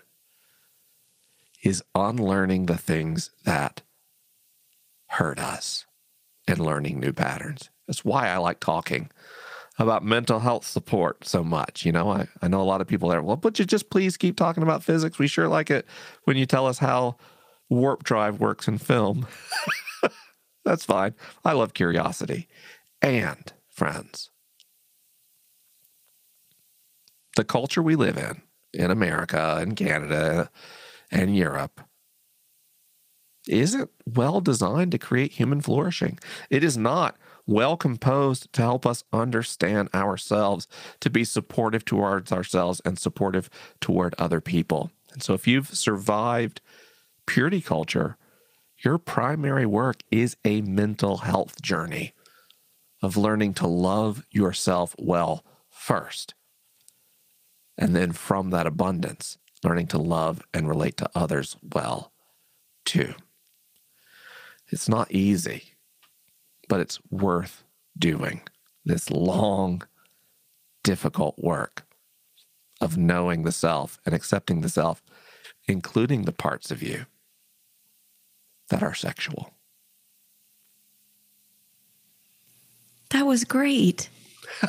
[1.63, 3.83] is unlearning the things that
[5.07, 5.87] hurt us
[6.53, 7.71] and learning new patterns.
[7.87, 9.11] That's why I like talking
[9.79, 11.85] about mental health support so much.
[11.85, 14.17] You know, I, I know a lot of people there, well, would you just please
[14.17, 15.19] keep talking about physics?
[15.19, 15.87] We sure like it
[16.25, 17.17] when you tell us how
[17.69, 19.27] warp drive works in film.
[20.65, 21.15] That's fine.
[21.45, 22.49] I love curiosity.
[23.01, 24.31] And, friends,
[27.37, 28.43] the culture we live in,
[28.73, 30.51] in America and Canada
[31.11, 31.81] and Europe,
[33.49, 36.18] isn't well designed to create human flourishing.
[36.51, 37.16] It is not
[37.47, 40.68] well composed to help us understand ourselves,
[41.01, 44.90] to be supportive towards ourselves and supportive toward other people.
[45.12, 46.61] And so, if you've survived
[47.26, 48.16] purity culture,
[48.84, 52.14] your primary work is a mental health journey
[53.01, 56.34] of learning to love yourself well first.
[57.76, 62.12] And then from that abundance, learning to love and relate to others well
[62.84, 63.14] too.
[64.73, 65.75] It's not easy,
[66.66, 67.62] but it's worth
[67.97, 68.41] doing
[68.87, 69.83] this long,
[70.83, 71.85] difficult work
[72.81, 75.03] of knowing the self and accepting the self,
[75.68, 77.05] including the parts of you
[78.70, 79.53] that are sexual.
[83.11, 84.09] That was great.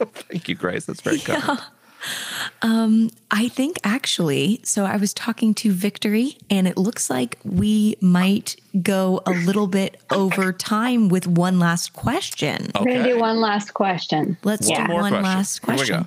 [0.00, 0.86] Thank you, Grace.
[0.86, 1.60] That's very kind.
[2.00, 2.48] Yeah.
[2.62, 7.96] Um, I think actually, so I was talking to Victory, and it looks like we
[8.00, 12.70] might go a little bit over time with one last question.
[12.78, 14.36] We're gonna do one last question.
[14.44, 15.22] Let's One do one question.
[15.22, 16.06] last question.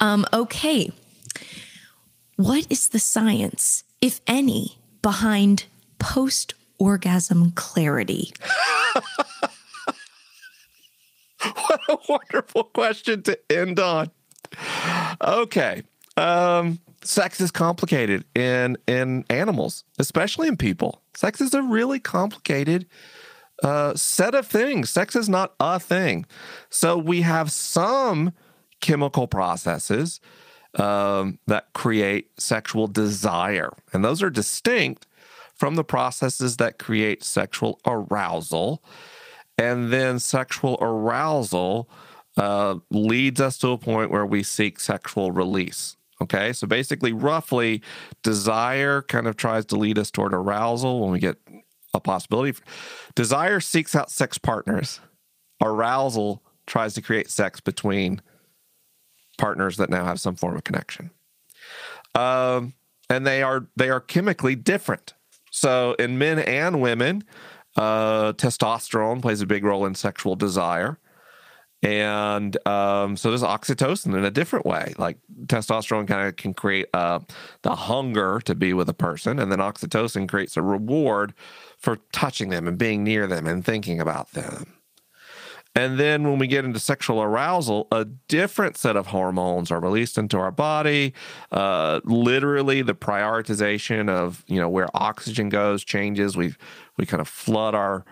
[0.00, 0.90] Um, okay.
[2.36, 5.64] What is the science, if any, behind
[5.98, 8.32] post orgasm clarity?
[11.68, 14.10] What a wonderful question to end on.
[15.20, 15.82] Okay.
[16.16, 21.02] Um, sex is complicated in in animals, especially in people.
[21.14, 22.86] Sex is a really complicated
[23.62, 24.90] uh, set of things.
[24.90, 26.26] Sex is not a thing.
[26.70, 28.32] So we have some
[28.80, 30.20] chemical processes
[30.74, 35.06] um, that create sexual desire, and those are distinct
[35.54, 38.82] from the processes that create sexual arousal.
[39.58, 41.88] And then sexual arousal
[42.36, 45.96] uh, leads us to a point where we seek sexual release.
[46.22, 47.82] Okay, so basically, roughly,
[48.22, 51.36] desire kind of tries to lead us toward arousal when we get
[51.92, 52.58] a possibility.
[53.14, 55.00] Desire seeks out sex partners.
[55.62, 58.22] Arousal tries to create sex between
[59.38, 61.10] partners that now have some form of connection.
[62.14, 62.74] Um,
[63.10, 65.14] and they are they are chemically different.
[65.50, 67.24] So in men and women,
[67.76, 70.98] uh, testosterone plays a big role in sexual desire.
[71.86, 74.92] And um, so does oxytocin in a different way.
[74.98, 77.20] Like testosterone kind of can create uh,
[77.62, 81.32] the hunger to be with a person, and then oxytocin creates a reward
[81.78, 84.74] for touching them and being near them and thinking about them.
[85.76, 90.18] And then when we get into sexual arousal, a different set of hormones are released
[90.18, 91.14] into our body.
[91.52, 96.36] Uh, literally, the prioritization of you know where oxygen goes changes.
[96.36, 96.56] We
[96.96, 98.04] we kind of flood our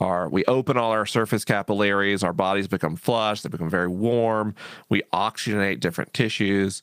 [0.00, 2.22] our we open all our surface capillaries.
[2.22, 3.42] Our bodies become flushed.
[3.42, 4.54] They become very warm.
[4.88, 6.82] We oxygenate different tissues,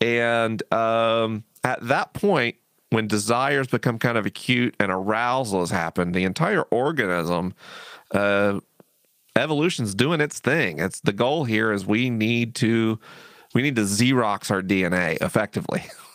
[0.00, 2.56] and um, at that point,
[2.90, 7.54] when desires become kind of acute and arousal has happened, the entire organism.
[8.10, 8.60] Uh,
[9.36, 10.78] evolution's doing its thing.
[10.78, 12.98] It's the goal here is we need to
[13.54, 15.84] we need to xerox our DNA effectively.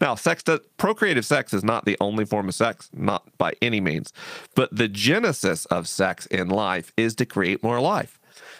[0.00, 3.80] now, sex does, procreative sex is not the only form of sex, not by any
[3.80, 4.12] means,
[4.54, 8.18] but the genesis of sex in life is to create more life.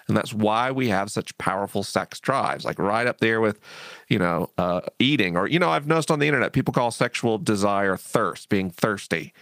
[0.09, 3.61] And that's why we have such powerful sex drives, like right up there with,
[4.09, 5.37] you know, uh, eating.
[5.37, 9.33] Or, you know, I've noticed on the internet, people call sexual desire thirst, being thirsty.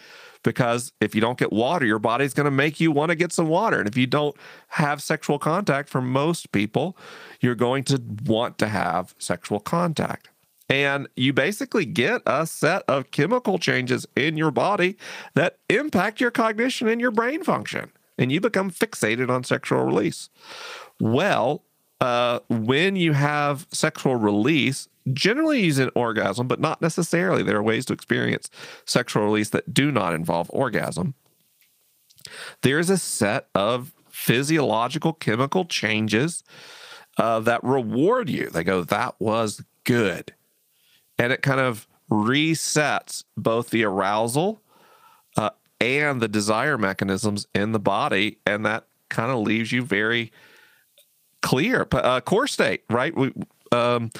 [0.43, 3.31] Because if you don't get water, your body's going to make you want to get
[3.31, 3.78] some water.
[3.78, 4.35] And if you don't
[4.68, 6.97] have sexual contact, for most people,
[7.41, 10.30] you're going to want to have sexual contact.
[10.71, 14.97] And you basically get a set of chemical changes in your body
[15.35, 20.29] that impact your cognition and your brain function and you become fixated on sexual release.
[21.01, 21.64] Well,
[22.01, 27.43] uh, when you have sexual release, generally using orgasm, but not necessarily.
[27.43, 28.51] There are ways to experience
[28.85, 31.14] sexual release that do not involve orgasm.
[32.62, 36.45] There's a set of physiological chemical changes
[37.16, 38.51] uh, that reward you.
[38.51, 40.35] They go, that was good.
[41.21, 44.61] And it kind of resets both the arousal
[45.81, 50.31] and the desire mechanisms in the body, and that kind of leaves you very
[51.43, 51.87] clear.
[51.91, 53.16] Uh, core state, right?
[53.16, 53.33] We,
[53.73, 54.11] um,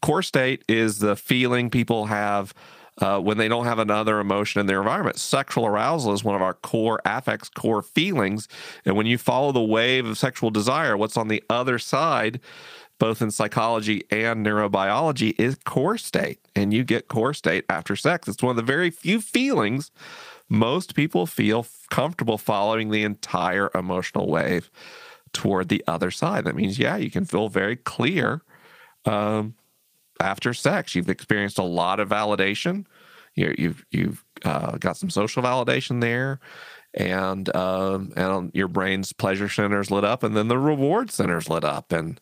[0.00, 2.54] core state is the feeling people have
[2.98, 5.18] uh, when they don't have another emotion in their environment.
[5.18, 8.48] Sexual arousal is one of our core affects, core feelings.
[8.84, 12.40] And when you follow the wave of sexual desire, what's on the other side,
[13.02, 16.38] both in psychology and neurobiology, is core state.
[16.54, 18.28] And you get core state after sex.
[18.28, 19.90] It's one of the very few feelings
[20.48, 24.70] most people feel comfortable following the entire emotional wave
[25.32, 26.44] toward the other side.
[26.44, 28.42] That means, yeah, you can feel very clear
[29.04, 29.54] um,
[30.20, 30.94] after sex.
[30.94, 32.86] You've experienced a lot of validation.
[33.34, 36.38] you have you've, you've uh, got some social validation there,
[36.94, 41.64] and um, and your brain's pleasure centers lit up, and then the reward centers lit
[41.64, 42.20] up, and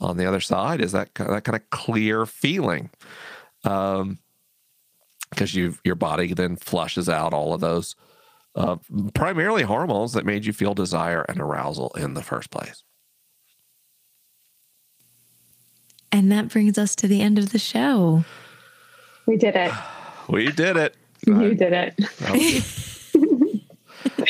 [0.00, 2.90] on the other side is that that kind of clear feeling.
[3.64, 4.18] Um,
[5.30, 7.96] because you your body then flushes out all of those
[8.54, 8.76] uh,
[9.14, 12.84] primarily hormones that made you feel desire and arousal in the first place.
[16.12, 18.24] And that brings us to the end of the show.
[19.26, 19.72] We did it.
[20.26, 20.96] We did it.
[21.26, 22.90] You did it.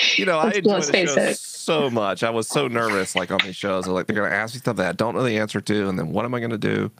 [0.16, 1.36] you know, I enjoy the show it.
[1.36, 2.22] so much.
[2.22, 3.86] I was so nervous, like on these shows.
[3.86, 5.98] Like they're going to ask me stuff that I don't know the answer to, and
[5.98, 6.90] then what am I going to do?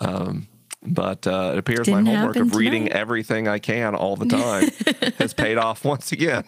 [0.00, 0.48] Um,
[0.82, 4.70] but uh, it appears Didn't my homework of reading everything I can all the time
[5.18, 6.44] has paid off once again.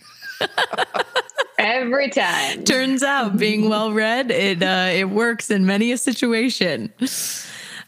[1.58, 2.64] Every time.
[2.64, 6.92] Turns out being well read, it uh, it works in many a situation.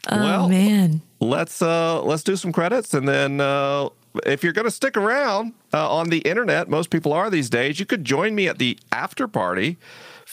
[0.09, 1.01] Oh well, man.
[1.19, 3.89] Let's uh let's do some credits and then uh
[4.25, 7.79] if you're going to stick around uh, on the internet, most people are these days,
[7.79, 9.77] you could join me at the after party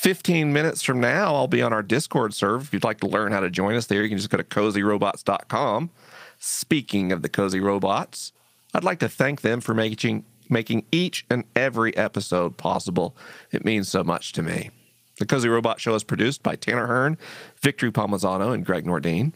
[0.00, 2.62] 15 minutes from now, I'll be on our Discord server.
[2.62, 4.44] If you'd like to learn how to join us there, you can just go to
[4.44, 5.90] cozyrobots.com.
[6.38, 8.32] Speaking of the Cozy Robots,
[8.72, 13.14] I'd like to thank them for making making each and every episode possible.
[13.52, 14.70] It means so much to me.
[15.18, 17.18] The Cozy Robot Show is produced by Tanner Hearn,
[17.60, 19.34] Victory Palmazzano, and Greg Nordine.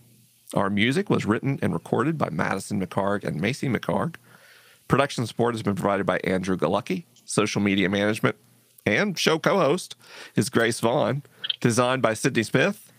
[0.55, 4.16] Our music was written and recorded by Madison McHargue and Macy McHargue.
[4.89, 7.05] Production support has been provided by Andrew Galucki.
[7.24, 8.37] Social media management
[8.87, 9.97] and show co host
[10.37, 11.22] is Grace Vaughn.
[11.61, 12.93] Designed by Sydney Smith.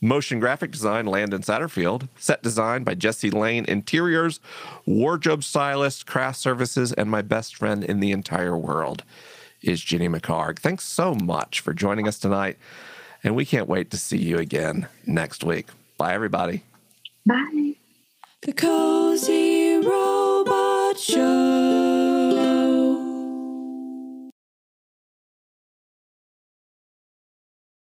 [0.00, 2.08] Motion graphic design, Landon Satterfield.
[2.18, 3.64] Set design by Jesse Lane.
[3.66, 4.40] Interiors,
[4.84, 9.04] wardrobe stylist, craft services, and my best friend in the entire world
[9.62, 10.58] is Jenny McHargue.
[10.58, 12.58] Thanks so much for joining us tonight.
[13.22, 15.68] And we can't wait to see you again next week.
[15.96, 16.64] Bye, everybody.
[17.24, 17.76] Bye.
[18.42, 20.61] The Cozy Road.
[20.96, 21.91] Show.